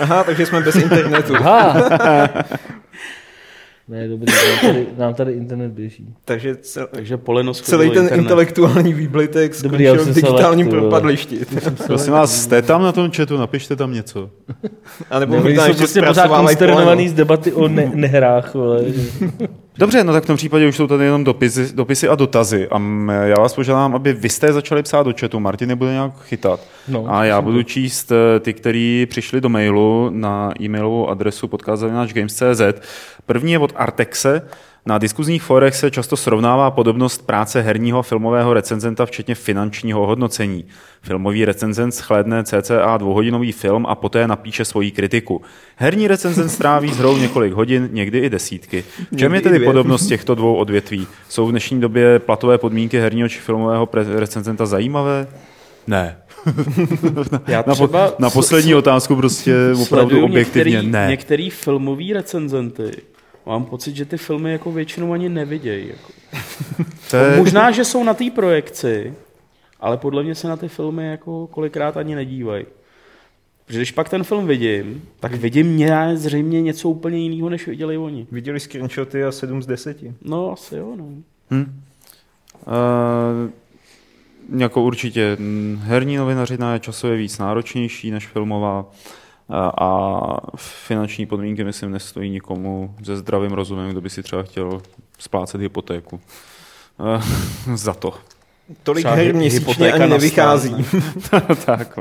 [0.00, 1.36] Aha, takže jsme bez internetu.
[1.36, 1.88] Aha!
[3.88, 6.14] ne, dobrý, nám tady, nám tady internet běží.
[6.24, 8.22] Takže cel, Takže poleno celý ten internet.
[8.22, 10.80] intelektuální výblitek Dobrý, skončil v jsem se digitálním vole.
[10.80, 11.38] propadlišti.
[11.86, 14.30] Prosím vás, jste tam na tom chatu, napište tam něco.
[15.10, 18.84] A nebo možná jsou prostě pořád konsternovaný z debaty o ne- nehrách, vole.
[19.78, 22.68] Dobře, no tak v tom případě už jsou tady jenom dopisy, dopisy a dotazy.
[22.70, 22.78] A
[23.22, 25.40] já vás požádám, aby vy jste začali psát do chatu.
[25.40, 26.60] Martin nebude nějak chytat.
[26.88, 32.62] No, a já budu číst eh, ty, který přišli do mailu na e-mailovou adresu podcast.games.cz.
[33.26, 34.48] První je od Artexe.
[34.88, 40.64] Na diskuzních forech se často srovnává podobnost práce herního filmového recenzenta, včetně finančního hodnocení.
[41.02, 45.42] Filmový recenzent schlédne cca dvouhodinový film a poté napíše svoji kritiku.
[45.76, 48.84] Herní recenzent stráví s hrou několik hodin, někdy i desítky.
[49.12, 51.06] V čem je tedy podobnost těchto dvou odvětví?
[51.28, 55.26] Jsou v dnešní době platové podmínky herního či filmového recenzenta zajímavé?
[55.86, 56.16] Ne.
[57.46, 61.06] Já Na, po, třeba na poslední otázku prostě opravdu objektivně některý, ne.
[61.08, 62.90] Některý filmový recenzenty,
[63.48, 65.88] mám pocit, že ty filmy jako většinou ani nevidějí.
[65.88, 66.12] Jako.
[67.10, 69.14] To je, Možná, že jsou na té projekci,
[69.80, 72.66] ale podle mě se na ty filmy jako kolikrát ani nedívají.
[73.66, 77.98] Protože když pak ten film vidím, tak vidím ně, zřejmě něco úplně jiného, než viděli
[77.98, 78.26] oni.
[78.32, 79.96] Viděli screenshoty a 7 z 10.
[80.22, 81.04] No, asi jo, no.
[81.50, 81.82] Hm?
[82.66, 88.86] Uh, jako určitě mm, herní novinařina je časově víc náročnější než filmová
[89.48, 94.80] a, a finanční podmínky, myslím, nestojí nikomu se zdravým rozumem, kdo by si třeba chtěl
[95.18, 96.20] splácet hypotéku.
[97.66, 98.14] Uh, za to.
[98.82, 100.74] Tolik Třeba her měsíčně hypotéka ani nevychází.
[101.66, 101.98] tak.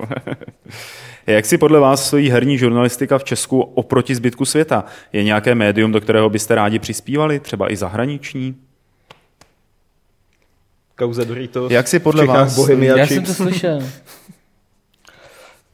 [1.28, 4.86] Jak si podle vás stojí herní žurnalistika v Česku oproti zbytku světa?
[5.14, 8.56] Je nějaké médium, do kterého byste rádi přispívali, třeba i zahraniční?
[10.96, 11.72] Kauza Doritos.
[11.72, 13.16] Jak si podle vás- Bohemia Já Chips.
[13.16, 13.80] jsem to slyšel.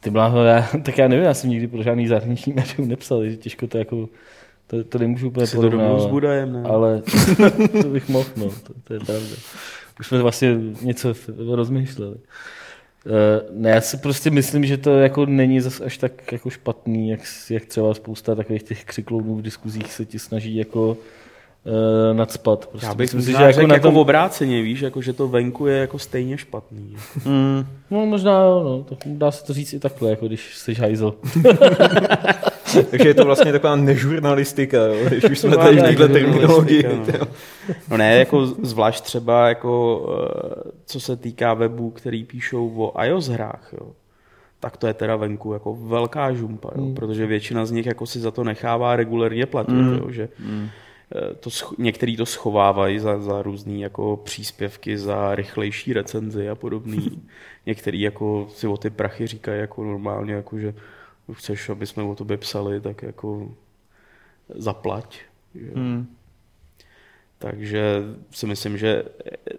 [0.03, 3.37] Ty bláho, já, tak já nevím, já jsem nikdy pro žádný zahraniční médium nepsal, takže
[3.37, 4.09] těžko to jako,
[4.67, 6.05] to, to nemůžu úplně to s.
[6.05, 6.63] Budajem, ne?
[6.63, 7.01] Ale
[7.81, 9.35] to bych mohl, no, to, to je pravda.
[9.99, 11.13] Už jsme vlastně něco
[11.55, 12.15] rozmýšleli.
[13.05, 17.09] Eh, Ne, já si prostě myslím, že to jako není zas až tak jako špatný,
[17.09, 20.97] jak, jak třeba spousta takových těch křiklounů v diskuzích se ti snaží jako
[21.65, 22.65] uh, nadspat.
[22.65, 25.67] Prostě Já bych myslím že jako na jako tom, obráceně, víš, jako že to venku
[25.67, 26.95] je jako stejně špatný.
[27.25, 30.73] Mm, No možná jo, no, tak dá se to říct i takhle, jako když jsi
[30.73, 31.13] hajzel.
[32.91, 36.83] Takže je to vlastně taková nežurnalistika, jo, když už jsme tady v této terminologii.
[37.19, 37.27] no.
[37.89, 40.05] No ne, jako zvlášť třeba jako,
[40.67, 43.87] eh, co se týká webů, který píšou o iOS hrách, jo.
[44.59, 46.95] tak to je teda venku jako velká žumpa, jo, Hmm.
[46.95, 49.93] protože většina z nich jako si za to nechává regulérně platit, Mm.
[49.97, 50.69] jo, že eh,
[51.39, 57.21] to, sch- některý to schovávají za, za různý jako příspěvky, za rychlejší recenzi a podobný.
[57.65, 60.73] Některý jako si o ty prachy říkají jako normálně, jako že
[61.33, 63.51] chceš, aby jsme o tobě psali, tak jako
[64.49, 65.19] zaplať.
[65.55, 65.71] Že?
[65.75, 66.07] Hmm.
[67.37, 68.01] Takže
[68.31, 69.03] si myslím, že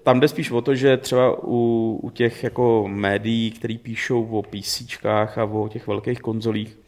[0.02, 4.42] tam jde spíš o to, že třeba u, u těch jako médií, který píšou o
[4.42, 6.78] PCčkách a o těch velkých konzolích,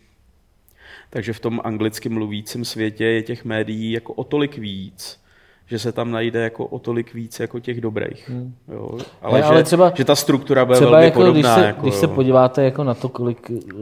[1.16, 5.20] takže v tom anglicky mluvícím světě je těch médií jako o tolik víc,
[5.66, 8.28] že se tam najde jako o tolik víc jako těch dobrých.
[8.30, 8.54] Hmm.
[8.68, 8.90] Jo?
[8.98, 11.40] Ne, Ale, ale že, třeba- že ta struktura bude Třeba velmi jako, podobná.
[11.40, 13.74] když, se, jako, když se podíváte jako na to, kolik, eh,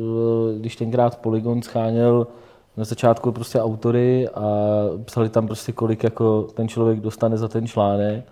[0.58, 2.26] když tenkrát Polygon scháněl
[2.76, 4.42] na začátku prostě autory a
[5.04, 8.24] psali tam prostě kolik jako ten člověk dostane za ten článek,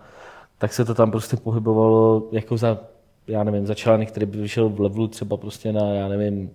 [0.59, 2.79] tak se to tam prostě pohybovalo jako za,
[3.27, 6.51] já nevím, za článek, který by vyšel v levelu třeba prostě na, já nevím,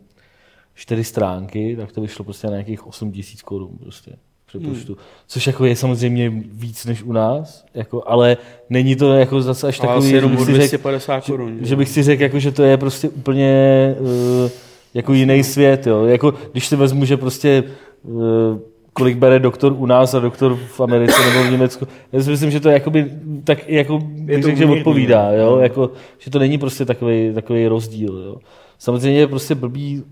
[0.78, 4.12] čtyři stránky, tak to vyšlo prostě na nějakých 8 tisíc korun prostě
[4.46, 4.94] přepočtu.
[4.94, 5.04] Hmm.
[5.28, 8.38] Což jako je samozřejmě víc než u nás, jako, ale
[8.70, 11.58] není to jako zase až Ale takový, že bych si řekl, 250 korun.
[11.62, 14.52] že bych si řekl, jako, že to je prostě úplně uh,
[14.94, 15.88] jako jiný svět.
[15.88, 16.06] Jo.
[16.06, 17.64] Jako, když si vezmu, že prostě
[18.04, 18.58] uh,
[18.94, 21.88] kolik bere doktor u nás a doktor v Americe nebo v Německu.
[22.12, 23.12] Já si myslím, že to jakoby,
[23.44, 25.56] tak jako bych to řekl, že odpovídá, jo?
[25.56, 25.62] No.
[25.62, 28.24] Jako, že to není prostě takový, takový rozdíl.
[28.26, 28.38] Jo?
[28.80, 30.04] Samozřejmě je prostě blbý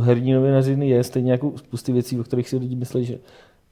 [0.00, 3.18] herní novinařiny je stejně jako spousty věcí, o kterých si lidi myslí, že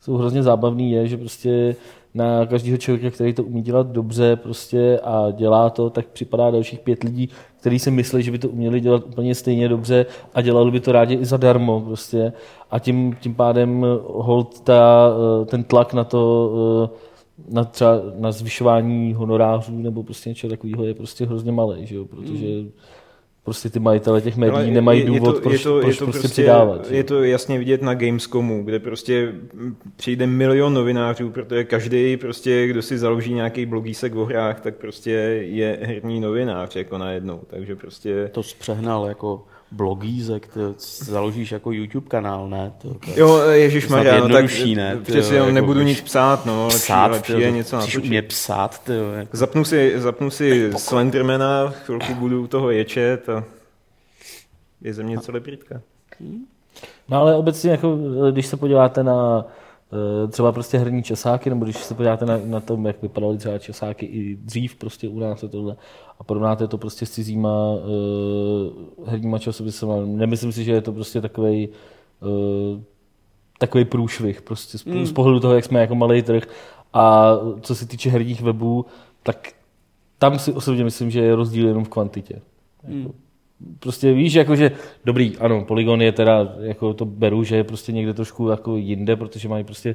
[0.01, 1.77] jsou hrozně zábavný, je, že prostě
[2.15, 6.79] na každého člověka, který to umí dělat dobře prostě a dělá to, tak připadá dalších
[6.79, 7.29] pět lidí,
[7.61, 10.93] kteří si myslí, že by to uměli dělat úplně stejně dobře a dělali by to
[10.93, 12.33] rádi i zadarmo prostě.
[12.71, 15.11] A tím, tím pádem hold ta,
[15.43, 16.53] eh, ten tlak na to,
[16.85, 17.17] eh,
[17.49, 22.05] na třeba na zvyšování honorářů nebo prostě něčeho takového je prostě hrozně malý, že jo?
[22.05, 22.47] protože
[23.47, 25.95] prostě ty majitele těch médií Ale nemají je- je důvod, to- proč, je to, proč
[25.95, 26.91] je to prostě, prostě přidávat.
[26.91, 29.33] Je to jasně vidět na Gamescomu, kde prostě
[29.97, 35.11] přijde milion novinářů, protože každý prostě, kdo si založí nějaký blogísek o hrách, tak prostě
[35.51, 38.29] je herní novinář jako najednou, takže prostě...
[38.33, 40.61] To zpřehnal jako blogízek, ty
[41.05, 42.73] založíš jako YouTube kanál, ne?
[42.83, 44.99] To, to je Jo, Ježíš Maria, no tak jednodušší, ne?
[45.09, 48.05] Jenom jako nebudu nic psát, no, lepší, psát, lepší ty, je to- něco natočit.
[48.05, 49.37] umět psát, ty, jo, jako.
[49.37, 53.45] Zapnu si, zapnu si Slendermana, chvilku budu u toho ječet a
[54.81, 55.81] je ze mě celebritka.
[57.09, 57.99] No ale obecně, jako,
[58.31, 59.45] když se podíváte na
[60.29, 64.07] třeba prostě herní časáky, nebo když se podíváte na, na tom, jak vypadaly třeba časáky
[64.07, 65.77] i dřív prostě u nás a tohle,
[66.19, 71.21] a porovnáte to prostě s cizíma uh, herníma časopisy, nemyslím si, že je to prostě
[71.21, 71.69] takový
[72.21, 72.81] uh,
[73.59, 75.07] takový průšvih prostě z, mm.
[75.07, 76.43] z pohledu toho, jak jsme jako malý trh
[76.93, 78.87] a co se týče herních webů,
[79.23, 79.53] tak
[80.19, 82.41] tam si osobně myslím, že je rozdíl jenom v kvantitě.
[82.83, 83.15] Jako,
[83.79, 84.71] prostě víš, jako že
[85.05, 89.17] dobrý, ano, Polygon je teda, jako to beru, že je prostě někde trošku jako jinde,
[89.17, 89.95] protože mají prostě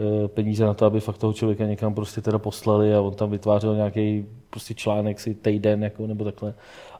[0.00, 3.30] eh, peníze na to, aby fakt toho člověka někam prostě teda poslali a on tam
[3.30, 6.54] vytvářel nějaký prostě článek si týden jako, nebo takhle.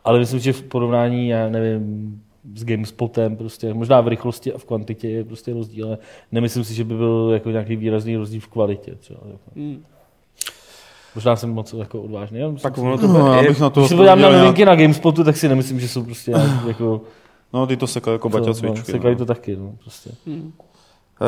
[0.04, 2.22] Ale myslím, že v porovnání, já nevím,
[2.54, 5.98] s GameSpotem, prostě možná v rychlosti a v kvantitě je prostě rozdíl, ale
[6.32, 8.94] nemyslím si, že by byl jako nějaký výrazný rozdíl v kvalitě.
[8.94, 9.80] Třeba, jako.
[11.14, 11.14] Hmm.
[11.14, 12.38] Možná jsem moc jako odvážný.
[12.38, 14.20] Já myslím, Tak si- ono to No, já je, bych na to když se podívám
[14.20, 17.00] na novinky na GameSpotu, tak si nemyslím, že jsou prostě nějak, jako...
[17.52, 18.92] No, ty to sekají jako baťa no, cvičky.
[18.92, 19.18] sekají no.
[19.18, 20.10] to taky, no, prostě.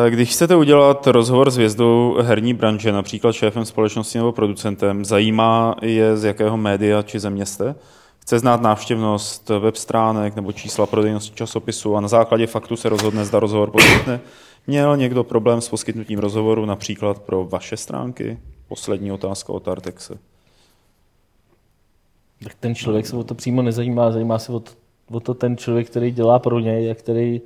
[0.07, 5.75] Eh, Když chcete udělat rozhovor s hvězdou herní branže, například šéfem společnosti nebo producentem, zajímá
[5.83, 7.75] je, z jakého média či země jste?
[8.19, 13.25] Chce znát návštěvnost web stránek nebo čísla prodejnosti časopisu a na základě faktu se rozhodne,
[13.25, 14.21] zda rozhovor poskytne.
[14.67, 18.39] Měl někdo problém s poskytnutím rozhovoru například pro vaše stránky?
[18.71, 20.19] Poslední otázka od Artexe.
[22.45, 24.71] Tak ten člověk se o to přímo nezajímá, zajímá se o to,
[25.11, 27.41] o to ten člověk, který dělá pro něj a který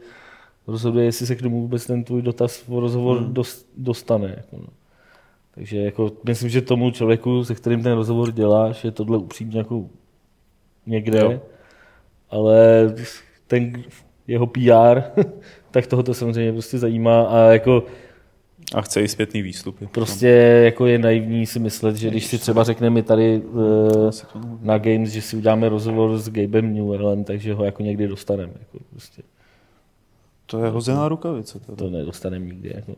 [0.66, 3.34] rozhoduje, jestli se k tomu vůbec ten tvůj dotaz o rozhovor hmm.
[3.34, 4.34] dost, dostane.
[4.36, 4.66] Jako no.
[5.54, 9.84] Takže jako, myslím, že tomu člověku, se kterým ten rozhovor děláš, je tohle upřímně jako
[10.86, 11.30] někde, Jo.
[11.30, 11.40] jo.
[12.30, 12.56] ale
[13.46, 13.84] ten
[14.26, 15.02] jeho PR,
[15.70, 17.82] tak toho to samozřejmě prostě zajímá a jako
[18.74, 19.86] A chce i zpětný výstupy.
[19.86, 20.28] Prostě
[20.64, 24.10] jako je naivní si myslet, že když si třeba řekneme tady uh,
[24.62, 28.52] na Games, že si uděláme rozhovor s Gabem Newellem, takže ho jako někdy dostaneme.
[28.58, 29.22] Jako prostě.
[30.46, 31.60] To je hozená rukavice.
[31.60, 31.76] Teda.
[31.76, 32.72] To nedostaneme nikdy.
[32.74, 32.92] Jako.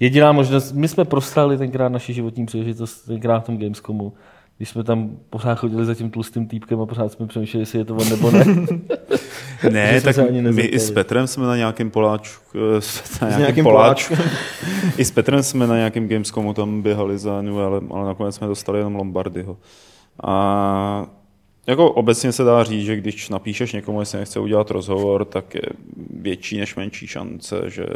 [0.00, 4.12] Jediná možnost, my jsme prostrali tenkrát naši životní příležitost, tenkrát v tom Gamescomu,
[4.58, 7.84] když jsme tam pořád chodili za tím tlustým týpkem a pořád jsme přemýšleli, jestli je
[7.84, 8.44] to on nebo ne.
[9.70, 10.16] Ne, tak
[10.52, 14.14] my i s Petrem jsme na nějakém poláčku, eh, s- na nějakém nějakým poláčku.
[14.98, 18.46] I s Petrem jsme na nějakém Gamescomu tam běhali za New, ale, ale nakonec jsme
[18.46, 19.56] dostali jenom Lombardyho.
[20.24, 21.06] A
[21.66, 25.62] jako obecně se dá říct, že když napíšeš někomu, jestli nechce udělat rozhovor, tak je
[26.10, 27.86] větší než menší šance, že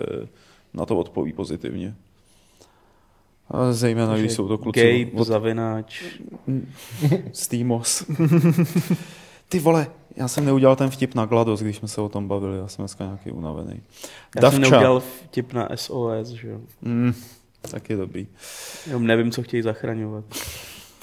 [0.75, 1.95] na to odpoví pozitivně.
[3.53, 6.03] A zejména, když jsou to kluci Gabe, od zavináč.
[7.33, 8.05] Steamos.
[9.49, 9.87] Ty vole,
[10.17, 12.83] já jsem neudělal ten vtip na GLaDOS, když jsme se o tom bavili, já jsem
[12.83, 13.81] dneska nějaký unavený.
[14.43, 16.61] Já jsem neudělal vtip na SOS, že jo.
[16.83, 17.15] Mm,
[17.71, 18.27] tak je dobrý.
[18.87, 20.25] Jenom nevím, co chtějí zachraňovat.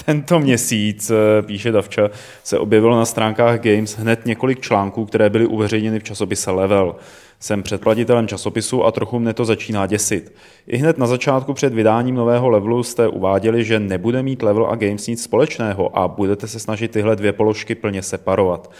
[0.10, 2.10] Tento měsíc, eh, píše Davča,
[2.43, 6.95] se objevilo na stránkách Games hned několik článků, které byly uveřejněny v časopise Level.
[7.39, 10.36] Jsem předplatitelem časopisu a trochu mne to začíná děsit.
[10.68, 14.76] I hned na začátku před vydáním nového levelu jste uváděli, že nebude mít level a
[14.76, 18.72] Games nic společného a budete se snažit tyhle dvě položky plně separovat.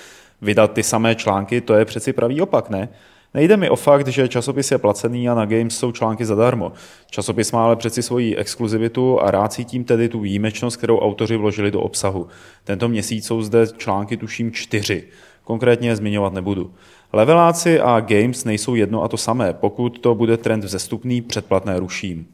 [0.42, 2.90] Vydat ty samé články, to je přeci pravý opak, ne?
[3.34, 6.72] Nejde mi o fakt, že časopis je placený a na Games jsou články zadarmo.
[7.10, 11.72] Časopis má ale přeci svoji exkluzivitu a rád cítím tedy tu výjimečnost, kterou autoři vložili
[11.72, 12.28] do obsahu.
[12.64, 15.04] Tento měsíc jsou zde články tuším čtyři.
[15.44, 16.74] Konkrétně je zmiňovat nebudu.
[17.14, 19.54] Leveláci a Games nejsou jedno a to samé.
[19.54, 22.28] Pokud to bude trend vzestupný, předplatné ruším.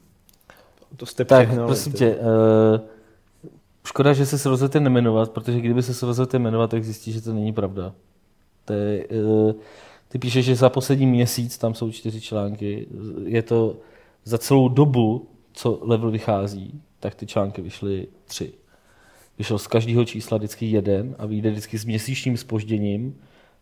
[0.97, 2.79] To jste tak, prosím tě, uh,
[3.85, 7.53] škoda, že se rozhodl jmenovat, protože kdyby se rozhodl jmenovat, tak zjistíš, že to není
[7.53, 7.93] pravda.
[8.65, 9.51] To je, uh,
[10.15, 12.87] ty píšeš, že za poslední měsíc tam jsou čtyři články.
[13.25, 13.77] Je to
[14.23, 18.53] za celou dobu, co level vychází, tak ty články vyšly tři.
[19.37, 23.15] Vyšel z každého čísla vždycky jeden a vyjde vždycky s měsíčním spožděním.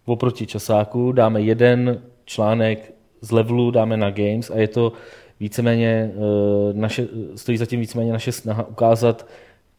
[0.06, 4.94] Oproti časáku dáme jeden článek z levelu, dáme na games a je to
[5.40, 9.28] víceméně eh, naše, stojí zatím víceméně naše snaha ukázat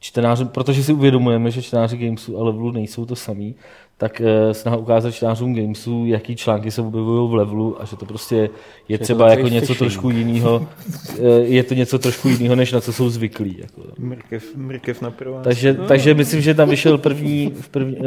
[0.04, 3.54] čtenářům, protože si uvědomujeme, že čtenáři Gamesu a levelu nejsou to samý,
[3.96, 8.06] tak eh, snaha ukázat čtenářům Gamesu, jaký články se objevují v levelu a že to
[8.06, 8.50] prostě
[8.88, 9.78] je to třeba jako něco phishing.
[9.78, 10.68] trošku jiného,
[11.42, 13.56] je to něco trošku jiného, než na co jsou zvyklí.
[13.58, 13.82] Jako.
[13.98, 15.42] Mrkev, mrkev na prvá.
[15.42, 15.86] Takže, no.
[15.86, 18.04] takže myslím, že tam vyšel první, v první uh,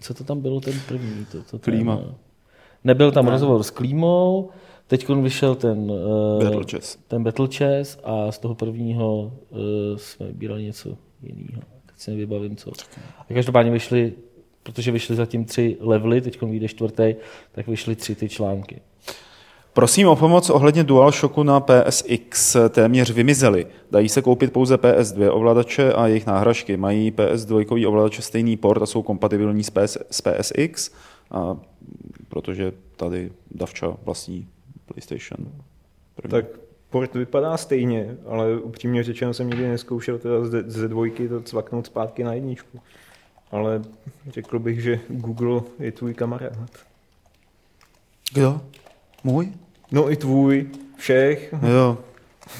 [0.00, 1.26] co to tam bylo ten první?
[1.32, 1.96] To, to Klíma.
[1.96, 2.12] Ten, uh,
[2.84, 3.30] nebyl tam ne.
[3.30, 4.50] rozhovor s Klímou,
[4.86, 6.98] teď vyšel ten, uh, Battle Chess.
[7.08, 9.58] ten Battle Chess a z toho prvního uh,
[9.96, 11.62] jsme vybírali něco jiného.
[11.86, 12.70] Teď si nevybavím co.
[13.18, 14.12] A každopádně vyšly,
[14.62, 17.14] protože vyšly zatím tři levely, teď vyjde čtvrtý,
[17.52, 18.80] tak vyšly tři ty články.
[19.74, 22.56] Prosím o pomoc ohledně DualShocku na PSX.
[22.68, 23.66] Téměř vymizely.
[23.90, 26.76] Dají se koupit pouze PS2 ovladače a jejich náhražky.
[26.76, 30.90] Mají PS2 ovladače stejný port a jsou kompatibilní s, PS, s PSX,
[31.30, 31.56] a
[32.28, 34.48] protože tady Davča vlastní
[34.86, 35.52] PlayStation.
[36.14, 36.30] První.
[36.30, 36.44] Tak
[36.90, 41.86] port vypadá stejně, ale upřímně řečeno jsem nikdy neskoušel teda ze, ze dvojky to cvaknout
[41.86, 42.80] zpátky na jedničku.
[43.52, 43.82] Ale
[44.30, 46.52] řekl bych, že Google je tvůj kamarád.
[48.32, 48.60] Kdo?
[49.24, 49.52] Můj?
[49.90, 51.54] No i tvůj, všech.
[51.68, 51.98] Jo,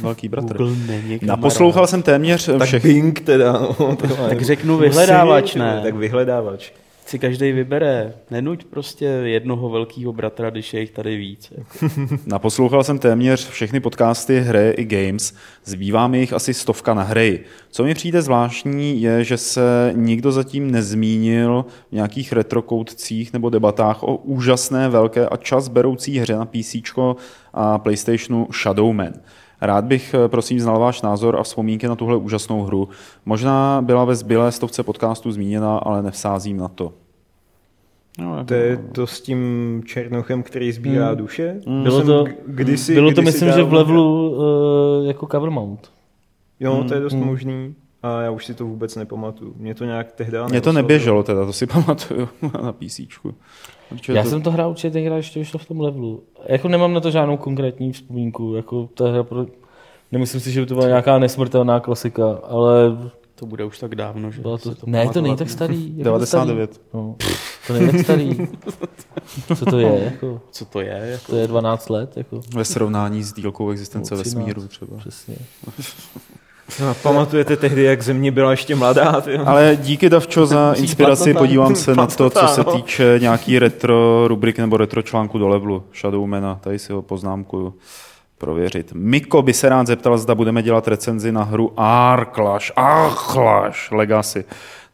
[0.01, 0.57] velký bratr.
[0.59, 1.23] Google není kamarád.
[1.23, 2.83] Naposlouchal jsem téměř Tak všech...
[2.83, 3.53] Bing teda.
[3.53, 3.97] No.
[4.29, 5.81] Tak řeknu Musí, vyhledávač, ne?
[5.83, 6.73] Tak vyhledávač.
[7.13, 8.15] Si každý vybere.
[8.31, 11.53] Nenuť prostě jednoho velkého bratra, když je jich tady víc.
[11.59, 11.95] Jako.
[12.27, 15.35] Naposlouchal jsem téměř všechny podcasty Hry i Games,
[15.65, 17.41] zbývá mi jich asi stovka na hry.
[17.71, 24.03] Co mi přijde zvláštní je, že se nikdo zatím nezmínil v nějakých retrokoutcích nebo debatách
[24.03, 26.77] o úžasné, velké a čas beroucí hře na PC
[27.55, 29.13] a PlayStationu Shadowman.
[29.63, 32.89] Rád bych, eh, prosím, znal váš názor a vzpomínky na tuhle úžasnou hru.
[33.27, 36.93] Možná byla ve zbylé stovce podcastů zmíněna, ale nevsázím na to.
[38.19, 41.17] No, To je to s tím černochem, který sbírá Hmm.
[41.17, 41.61] duše?
[41.83, 44.31] Bylo jsem to- kdysi, Bylo to, kdysi myslím, že v levelu
[45.01, 45.91] uh, jako cover mount.
[46.61, 47.27] Jo, to je dost Hmm.
[47.27, 47.75] možný.
[48.03, 49.55] A já už si to vůbec nepamatuju.
[49.57, 52.29] Mě to nějak tehdy Mně to neběželo teda, to si pamatuju
[52.63, 53.01] na PC.
[54.09, 56.23] Já jsem to hrál určitě tenkrát, ještě vyšlo v tom levelu.
[56.47, 58.55] Jako nemám na to žádnou konkrétní vzpomínku.
[58.55, 59.47] Jako ta hra pro...
[60.13, 62.99] Nemyslím si, že by to byla nějaká nesmrtelná klasika, ale
[63.35, 64.71] To bude už tak dávno, že byla to...
[64.75, 65.89] se ne, to není tak starý.
[65.89, 66.75] Jak je to 99.
[66.75, 66.87] starý?
[66.95, 67.17] No,
[67.67, 68.37] to není tak starý.
[69.57, 70.05] Co to je?
[70.05, 71.01] Jako, Co to je?
[71.05, 71.33] Jako?
[71.33, 72.17] to je 12 let?
[72.17, 74.35] Jako, Ve srovnání s dílkou existence No, 13.
[74.37, 74.97] vesmíru třeba.
[74.97, 75.37] přesně.
[76.81, 79.21] No, pamatujete tehdy, jak země byla ještě mladá?
[79.21, 79.37] Ty?
[79.39, 82.73] Ale díky Davčo za inspiraci, podívám se na to, co se no.
[82.73, 87.75] týče nějaký retro rubrik nebo retro článku do levelu Shadowmana, tady si ho poznámkuju
[88.39, 88.93] prověřit.
[88.95, 94.45] Miko by se rád zeptal, zda budeme dělat recenzi na hru Arklash, Arklash Legacy.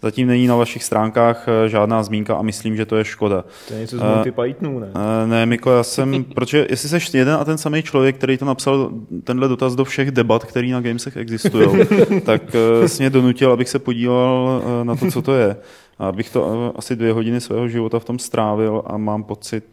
[0.02, 3.44] Zatím není na vašich stránkách eh, žádná zmínka a myslím, že to je škoda.
[3.68, 4.88] To je něco z Eh, Monty Pythonu, ne?
[4.94, 8.44] Eh, Ne, Miko, já jsem, protože jestli jsi jeden a ten samý člověk, který to
[8.44, 8.90] napsal
[9.24, 11.68] tenhle dotaz do všech debat, který na Gamesech existují,
[12.24, 15.56] tak eh, jsi mě donutil, abych se podíval eh, na to, co to je.
[15.98, 19.64] A abych to eh, asi dvě hodiny svého života v tom strávil a mám pocit,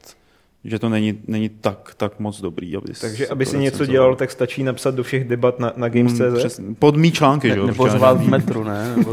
[0.65, 2.75] že to není, není tak, tak moc dobrý.
[2.77, 5.93] Aby Takže aby si něco dělal, tak stačí napsat do všech debat na, na Mm,
[5.93, 6.37] Games.cz.
[6.37, 7.65] přes- Pod mý články, že jo?
[7.67, 7.85] Ne, nebo
[8.15, 8.95] v metru, ne?
[8.95, 9.11] Nebo,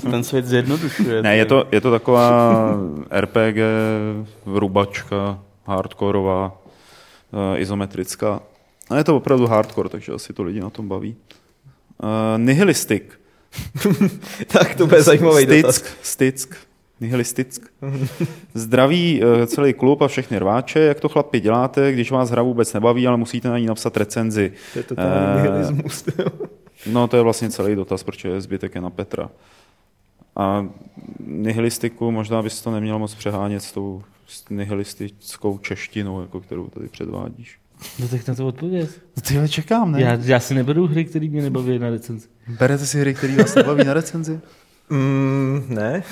[0.10, 1.22] ten svět zjednodušuje.
[1.22, 2.76] Ne, je to, je to taková
[3.20, 3.56] RPG,
[4.46, 6.62] rubačka, hardkorová,
[7.32, 8.40] uh, izometrická.
[8.90, 11.16] A je to opravdu hardcore, takže asi to lidi na tom baví.
[12.02, 13.02] Uh, nihilistic.
[14.46, 15.84] tak to bude zajímavý dotaz.
[16.02, 16.56] Stick,
[16.96, 17.72] stick, nihilistick.
[18.54, 20.80] Zdraví uh, celý klub a všechny rváče.
[20.80, 24.52] Jak to chlapi děláte, když vás hra vůbec nebaví, ale musíte na ní napsat recenzi?
[24.72, 26.04] To je totální Eh, nihilismus.
[26.86, 29.30] No to je vlastně celý dotaz, protože zbytek je na Petra.
[30.36, 30.66] A
[31.26, 36.88] nihilistiku možná bys to neměl moc přehánět s tou s nihilistickou češtinou, jako kterou tady
[36.88, 37.58] předvádíš.
[37.98, 38.90] No tak na to odpověď.
[39.28, 40.02] Ty ale čekám, ne?
[40.02, 42.28] Já, já si neberu hry, které mě nebaví na recenzi.
[42.58, 44.40] Berete si hry, které vás nebaví na recenzi?
[44.90, 46.02] Mm, ne.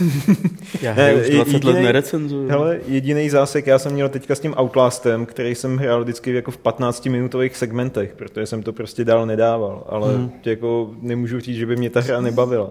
[0.82, 2.48] Já hry už 20 let jedinej- nerecenzuju.
[2.48, 6.50] Hele, jediný zásek já jsem měl teďka s tím Outlastem, který jsem hrál vždycky jako
[6.50, 10.30] v 15-minutových segmentech, protože jsem to prostě dál nedával, ale Hmm.
[10.44, 12.70] jako nemůžu říct, že by mě ta hra nebavila.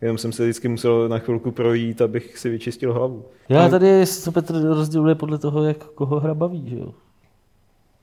[0.00, 3.24] Jenom jsem se vždycky musel na chvilku projít, abych si vyčistil hlavu.
[3.48, 6.92] Já tady to Petr rozděluje podle toho, jak koho hra baví, že jo.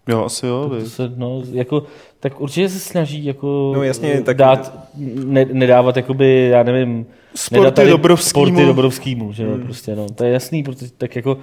[0.10, 0.72] Jo, asi jo.
[0.88, 1.84] Se, no, jako,
[2.20, 4.88] tak určitě se snaží jako No jasně, tak- dát,
[5.26, 7.06] ne, nedávat jakoby, já nevím,
[7.36, 8.46] Sporty Dobrovskýmu.
[8.46, 9.64] Sporty Dobrovskýmu, že jo, hmm.
[9.64, 11.38] prostě, no, to je jasný, protože tak jako,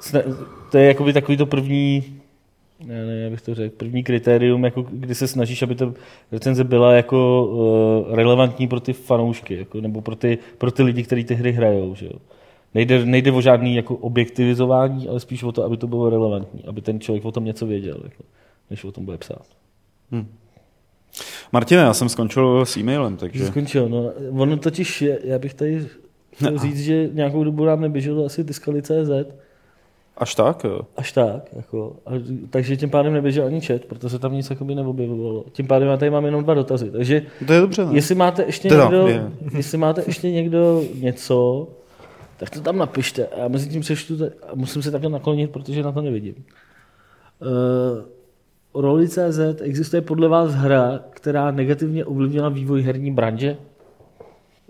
[0.00, 0.36] sna-
[0.70, 2.04] to je jakoby takový to první,
[2.86, 5.92] ne, ne, jak bych to řekl, první kritérium, jako kdy se snažíš, aby ta
[6.32, 7.46] recenze byla jako
[8.08, 11.52] uh, relevantní pro ty fanoušky, jako, nebo pro ty, pro ty lidi, kteří ty hry
[11.52, 12.12] hrajou, že jo.
[12.74, 16.80] Nejde, nejde o žádný jako objektivizování, ale spíš o to, aby to bylo relevantní, aby
[16.80, 18.22] ten člověk o tom něco věděl, jako,
[18.70, 19.46] než o tom bude psát.
[21.52, 23.46] Martine, já jsem skončil s e-mailem, Že takže...
[23.46, 24.12] skončil, no.
[24.42, 25.86] Ono totiž, je, já bych tady
[26.34, 29.10] chtěl říct, že nějakou dobu nám neběželo asi Tiskali.cz,
[30.16, 30.64] Až tak?
[30.64, 30.80] jo.
[30.96, 31.96] až tak, jako.
[32.06, 32.10] A,
[32.50, 35.44] takže tím pádem neběžel ani chat, protože se tam nic jakoby neobjevovalo.
[35.52, 36.90] Tím pádem já tady mám jenom dva dotazy.
[36.90, 37.90] Takže To je dobře, ne?
[37.94, 39.30] jestli máte ještě Teda, někdo, je.
[39.56, 41.68] jestli máte ještě někdo něco,
[42.40, 43.26] tak to tam napište.
[43.26, 46.34] A já mezi tím přečtu te- a musím se takhle naklonit, protože na to nevidím.
[48.74, 53.56] Uh, Roli.cz existuje podle vás hra, která negativně ovlivnila vývoj herní branže?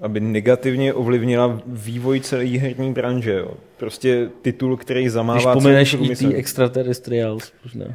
[0.02, 3.32] Aby negativně ovlivnila vývoj celé herní branže.
[3.32, 3.50] Jo.
[3.76, 6.26] Prostě titul, který Když zamává celý pomeneš průmysl.
[6.26, 6.36] E.T.
[6.36, 7.86] Extraterrestrials, možná.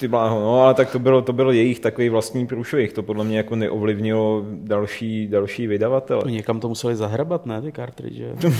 [0.00, 3.24] Ty bláho, no ale tak to bylo, to bylo jejich takový vlastní průšvih, to podle
[3.24, 6.22] mě jako neovlivnilo další, další vydavatele.
[6.24, 8.20] No, Někam to museli zahrabat, ne, ty cartridge.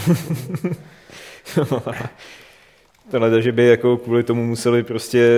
[3.11, 5.30] Tohle, že by jako kvůli tomu museli prostě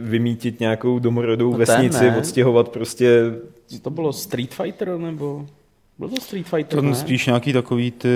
[0.00, 2.16] vymítit nějakou domorodou No vesnici, ne.
[2.16, 3.22] odstěhovat prostě...
[3.66, 5.46] Co to bylo, Street Fighter, nebo...
[5.98, 6.94] Byl to Street Fighter, To ne?
[6.94, 8.08] spíš nějaký takový ty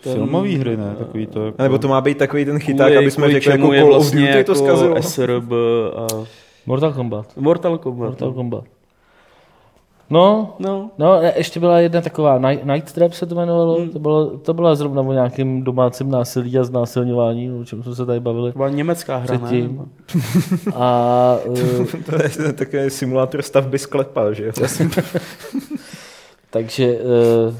[0.00, 0.94] Ten- filmové hry, ne?
[0.98, 1.56] Takový to jako...
[1.60, 3.88] A nebo to má být takový ten chyták, Kvůli- aby jsme řekli, jako Call of
[3.90, 5.02] vlastně Duty to jako zkazilo.
[5.02, 5.52] SRB
[5.96, 6.06] a
[6.70, 7.36] Mortal Kombat.
[7.36, 8.08] Mortal Kombat.
[8.08, 8.64] Mortal Kombat.
[10.10, 13.88] No, No, no, ne, ještě byla jedna taková, Night, Night Trap se to jmenovalo, hmm.
[13.90, 18.06] to, bylo, to byla zrovna o nějakém domácím násilí a znásilňování, o čem jsme se
[18.06, 19.38] tady bavili to byla německá hra, ne?
[19.38, 19.62] předtím.
[19.62, 19.86] Nebo-
[20.76, 24.52] A uh, To je takový simulátor stavby sklepa, že jo?
[26.50, 26.98] takže,
[27.48, 27.54] uh,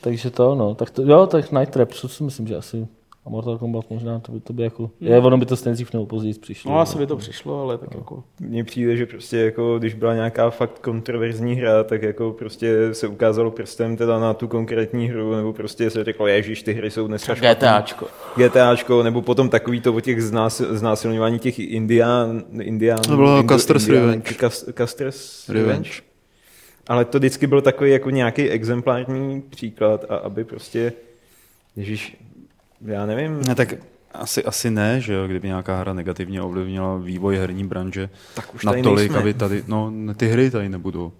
[0.00, 2.86] takže to, no, tak to, jo, tak Night Trap, co si myslím, že asi
[3.26, 5.92] a Mortal Kombat možná, to by, to by jako, je, ono by to stejně dřív
[5.92, 6.70] nebo později přišlo.
[6.70, 8.24] No, asi by to přišlo, ale tak jako...
[8.40, 13.08] Mně přijde, že prostě jako, když byla nějaká fakt kontroverzní hra, tak jako prostě se
[13.08, 17.06] ukázalo prstem teda na tu konkrétní hru, nebo prostě se řeklo, ježiš, ty hry jsou
[17.06, 17.54] dneska špatný.
[17.54, 18.06] GTAčko.
[18.36, 23.88] GTAčko, nebo potom takový to o těch znásil, znásilňování těch Indián, Indián To bylo Custer's
[23.88, 24.30] Revenge.
[24.30, 25.68] Cust- Custer's Revenge.
[25.68, 25.90] Revenge.
[26.86, 30.92] Ale to vždycky byl takový jako nějaký exemplární příklad a aby prostě,
[31.76, 32.16] ježíš,
[32.86, 33.74] já nevím, Ne, tak
[34.14, 38.62] asi, asi ne, že jo, kdyby nějaká hra negativně ovlivnila vývoj herní branže tak už
[38.64, 39.18] tady natolik, nejsme.
[39.18, 41.12] aby tady, no ty hry tady nebudou.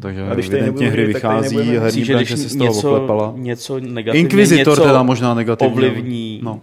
[0.00, 1.72] Takže A když tady evidentně nebudou hry tak tady vychází, nebudeme.
[1.80, 3.32] herní Myslíš, že branže si z toho něco, oklepala.
[3.36, 5.72] něco negativně, Inquisitor něco teda možná negativně.
[5.72, 6.60] ovlivní, No,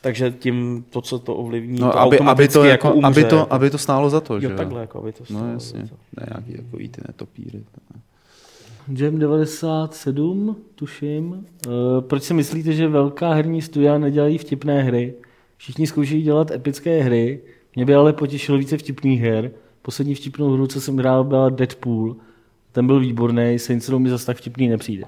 [0.00, 3.06] takže tím to, co to ovlivní, no to aby, aby, to, jako, jako, umře.
[3.06, 5.52] aby, to, aby to stálo za to, že jo, takhle, jako aby to No stalo
[5.52, 5.96] jasně, za to.
[6.20, 7.62] ne nějaký takový ty netopíry.
[8.98, 11.46] Jam 97, tuším.
[11.66, 15.14] Uh, proč si myslíte, že velká herní studia nedělají vtipné hry?
[15.56, 17.40] Všichni zkoušejí dělat epické hry.
[17.76, 19.50] Mě by ale potěšilo více vtipných her.
[19.82, 22.16] Poslední vtipnou hru, co jsem hrál, byla Deadpool.
[22.72, 25.04] Ten byl výborný, Saints Row mi zase tak vtipný nepřijde.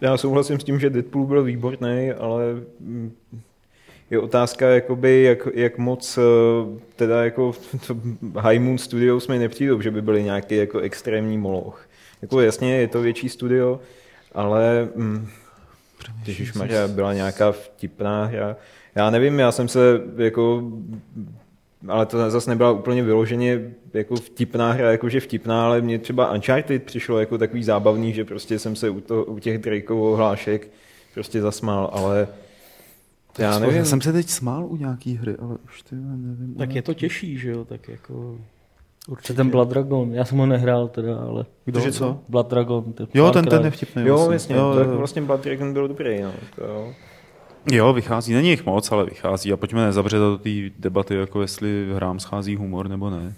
[0.00, 2.44] já souhlasím s tím, že Deadpool byl výborný, ale
[2.80, 3.12] mm,
[4.10, 6.22] je otázka, jakoby, jak, jak moc eh,
[6.96, 7.52] teda jako
[8.38, 11.86] High Moon Studios mi nepřijdou, že by byly nějaký jako extrémní moloch.
[12.22, 13.80] Jako jasně, je to větší studio,
[14.32, 15.28] ale mm,
[16.22, 18.56] když Maria byla nějaká vtipná hra.
[18.94, 20.62] Já nevím, já jsem se jako
[21.88, 23.60] ale to zase nebyla úplně vyloženě
[23.94, 28.58] jako vtipná hra, jakože vtipná, ale mě třeba Uncharted přišlo jako takový zábavný, že prostě
[28.58, 30.68] jsem se u, to, u těch Drakeovou hlášek
[31.14, 32.28] prostě zasmál, ale
[33.38, 33.76] já nevím.
[33.76, 36.54] Já jsem se teď smál u nějaký hry, ale už ty nevím.
[36.58, 38.38] Tak je to těžší, že jo, tak jako...
[39.08, 41.44] Určitě ten Blood Dragon, já jsem ho nehrál teda, ale...
[41.64, 42.18] Kdo, že co?
[42.28, 42.92] Blood Dragon.
[42.92, 44.02] Ten jo, ten, ten je vtipný.
[44.06, 44.34] Jo, vlastně.
[44.34, 46.32] jasně, jo, tak vlastně Blood Dragon byl dobrý, no.
[46.56, 46.94] To, jo.
[47.70, 48.32] Jo, vychází.
[48.32, 49.52] Není jich moc, ale vychází.
[49.52, 53.34] A pojďme nezabřet do té debaty, jako jestli hrám schází humor nebo ne.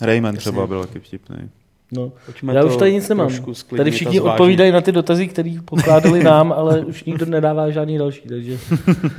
[0.00, 1.50] Rayman třeba byl taky vtipný.
[1.92, 3.30] No, Pojďme já už tady nic nemám.
[3.76, 8.28] Tady všichni odpovídají na ty dotazy, které pokládali nám, ale už nikdo nedává žádný další.
[8.28, 8.58] Takže...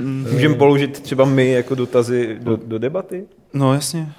[0.32, 3.26] Můžeme položit třeba my jako dotazy do, do debaty?
[3.52, 4.12] No jasně.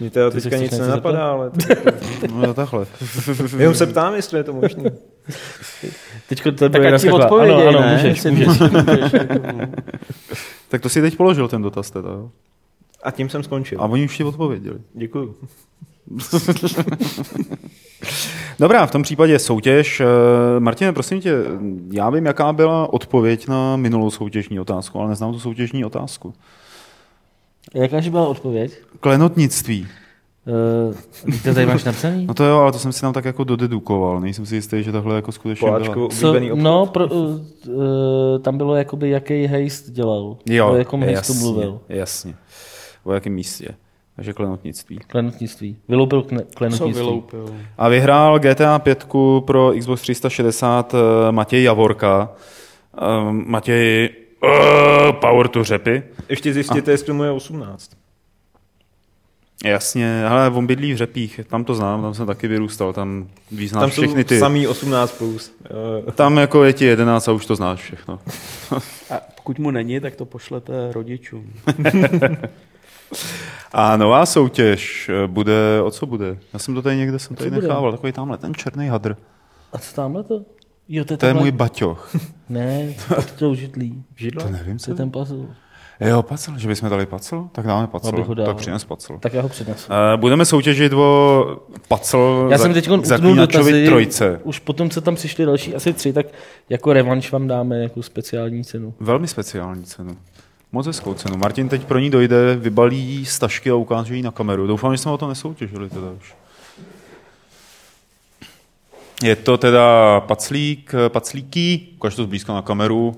[0.00, 1.50] Mně teda teďka nic nenapadá, ale...
[2.34, 2.86] no takhle.
[3.58, 4.90] Jenom se ptám, jestli je to možné.
[6.28, 8.46] Teďko to tak ať si odpověděj, ano, ano, můžeš, můžeš.
[10.68, 12.30] tak to si teď položil ten dotaz teda, jo?
[13.02, 13.82] A tím jsem skončil.
[13.82, 14.78] A oni už ti odpověděli.
[14.94, 15.36] Děkuju.
[18.58, 20.02] Dobrá, v tom případě soutěž.
[20.58, 21.34] Martine, prosím tě,
[21.92, 26.34] já vím, jaká byla odpověď na minulou soutěžní otázku, ale neznám tu soutěžní otázku.
[27.74, 28.72] Jaká byla odpověď?
[29.00, 29.86] Klenotnictví.
[30.88, 30.94] Uh,
[31.42, 32.26] to tady máš napsaný?
[32.26, 34.20] No to jo, ale to jsem si tam tak jako dodedukoval.
[34.20, 36.10] Nejsem si jistý, že tohle jako skutečně Poláčku, byla.
[36.10, 37.82] So, no, pro, uh, uh,
[38.42, 40.36] tam bylo jakoby, jaký hejst dělal.
[40.46, 41.80] Jo, o jakom jasně, hejstu mluvil.
[41.88, 42.34] Jasně.
[43.04, 43.68] O jakém místě.
[44.16, 44.98] Takže klenotnictví.
[45.06, 45.76] Klenotnictví.
[45.88, 46.92] Vyloupil kne, klenotnictví.
[46.94, 47.54] Co vyloupil?
[47.78, 49.06] A vyhrál GTA 5
[49.44, 50.94] pro Xbox 360
[51.30, 52.32] Matěj Javorka.
[53.30, 54.10] Matěj
[54.42, 56.02] uh, Power to řepy.
[56.28, 57.90] Ještě zjistěte, jestli mu je 18.
[59.64, 63.70] Jasně, ale on bydlí v Řepích, tam to znám, tam jsem taky vyrůstal, tam víc
[63.70, 64.38] znáš tam všechny ty.
[64.38, 65.52] samý 18 plus.
[66.14, 68.20] Tam jako je ti 11 a už to znáš všechno.
[69.10, 71.52] a pokud mu není, tak to pošlete rodičům.
[73.72, 76.38] a nová soutěž bude, o co bude?
[76.52, 77.96] Já jsem to tady někde jsem tady nechával, bude?
[77.96, 79.16] takový tamhle, ten černý hadr.
[79.72, 80.42] A co tamhle to?
[80.92, 82.16] Jo, to je, to je můj baťoch.
[82.48, 82.94] ne,
[83.38, 84.04] to je židlí.
[84.38, 85.46] To nevím, co je ten puzzle.
[86.00, 87.48] Jo, pacel, že bychom dali pacel?
[87.52, 88.24] Tak dáme pacel.
[88.46, 89.18] Tak přines pacel.
[89.18, 89.92] Tak já ho přinesu.
[89.92, 94.40] Uh, budeme soutěžit o pacel Já jsem teď utnul dotazy, trojce.
[94.44, 96.26] Už potom, co tam přišli další asi tři, tak
[96.68, 98.94] jako revanš vám dáme jako speciální cenu.
[99.00, 100.16] Velmi speciální cenu.
[100.72, 101.36] Moc hezkou cenu.
[101.36, 104.66] Martin teď pro ní dojde, vybalí stažky a ukáže ji na kameru.
[104.66, 106.34] Doufám, že jsme o to nesoutěžili teda už.
[109.22, 113.16] Je to teda paclík, paclíký, ukáž to zblízka na kameru,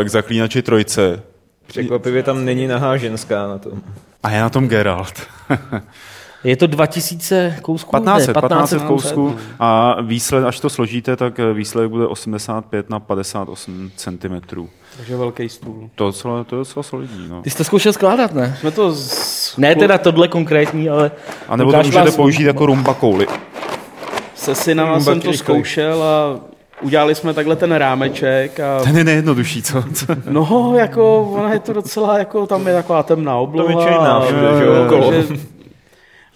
[0.00, 1.22] eh, k zaklínači trojce.
[1.66, 3.72] Překvapivě tam není nahá ženská na tom.
[4.22, 5.22] A je na tom Geralt.
[6.44, 7.96] je to 2000 kousků?
[7.96, 14.40] 1500, 1500 kousků a výsled, až to složíte, tak výsledek bude 85 na 58 cm.
[14.96, 15.90] Takže velký stůl.
[15.94, 17.28] To, to, to je docela solidní.
[17.28, 17.42] No.
[17.42, 18.56] Ty jsi to zkoušel skládat, ne?
[18.60, 19.56] Jsme to z...
[19.56, 21.10] Ne teda tohle konkrétní, ale...
[21.48, 23.26] A nebo to můžete použít jako rumba kouli.
[24.46, 26.40] Se synama jsem to zkoušel a
[26.82, 28.60] udělali jsme takhle ten rámeček.
[28.60, 28.80] A...
[28.84, 29.84] Ten je nejjednodušší, co?
[30.30, 33.72] no, jako, ona je to docela, jako, tam je taková temná obloha.
[33.72, 35.36] To je černá, a, že, jo, že,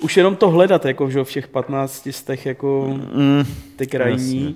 [0.01, 3.45] už jenom to hledat, jako, že v těch 15 stech, jako mm,
[3.77, 4.45] ty krajní.
[4.45, 4.55] Jasně.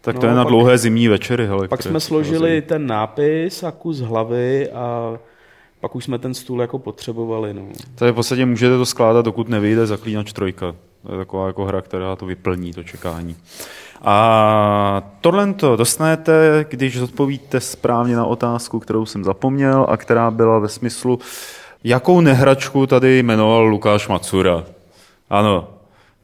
[0.00, 1.46] Tak to no, je na pak, dlouhé zimní večery.
[1.46, 5.18] Hele, pak jsme složili ten nápis a kus hlavy a
[5.80, 7.54] pak už jsme ten stůl jako potřebovali.
[7.54, 7.62] No.
[8.04, 10.74] je v podstatě můžete to skládat, dokud nevyjde zaklínač trojka.
[11.06, 13.36] To je taková jako hra, která to vyplní, to čekání.
[14.02, 20.58] A tohle to dostanete, když zodpovíte správně na otázku, kterou jsem zapomněl a která byla
[20.58, 21.18] ve smyslu,
[21.84, 24.64] jakou nehračku tady jmenoval Lukáš Macura.
[25.30, 25.68] Ano,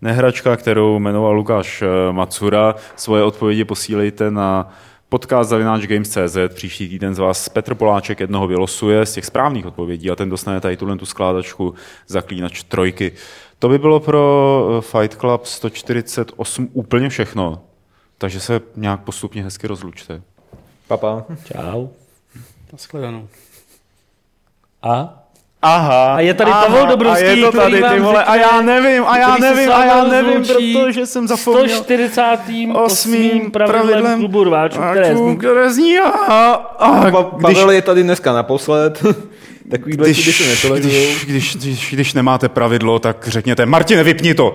[0.02, 2.74] nehračka, kterou jmenoval Lukáš eh, Macura.
[2.96, 4.72] Svoje odpovědi posílejte na
[5.08, 6.36] podcast zavináčgames.cz.
[6.54, 10.60] Příští týden z vás Petr Poláček jednoho vylosuje z těch správných odpovědí a ten dostane
[10.60, 11.74] tady tuhle tu skládačku
[12.06, 13.12] zaklínač trojky.
[13.62, 17.60] To by bylo pro eh, Fight Club 148 úplně všechno.
[18.18, 20.22] Takže se nějak postupně hezky rozlučte.
[20.88, 21.24] Papa.
[21.44, 21.86] Čau.
[22.72, 23.28] Naschledanou.
[24.82, 25.22] A?
[25.62, 26.14] Aha.
[26.14, 29.18] A je tady Pavel Dobrovský, a je to tady, ty vole, a já nevím, a
[29.18, 31.68] já nevím, a já nevím, protože jsem zapomněl.
[31.68, 33.50] 148.
[33.50, 35.36] pravidlem, pravidlem klubu rváčů, které zní.
[35.36, 39.02] Které zní a, a, a Pavel je tady dneska naposled.
[39.70, 44.52] Takovýhle když, když, když, když, když, když nemáte pravidlo, tak řekněte, Martine, vypni to.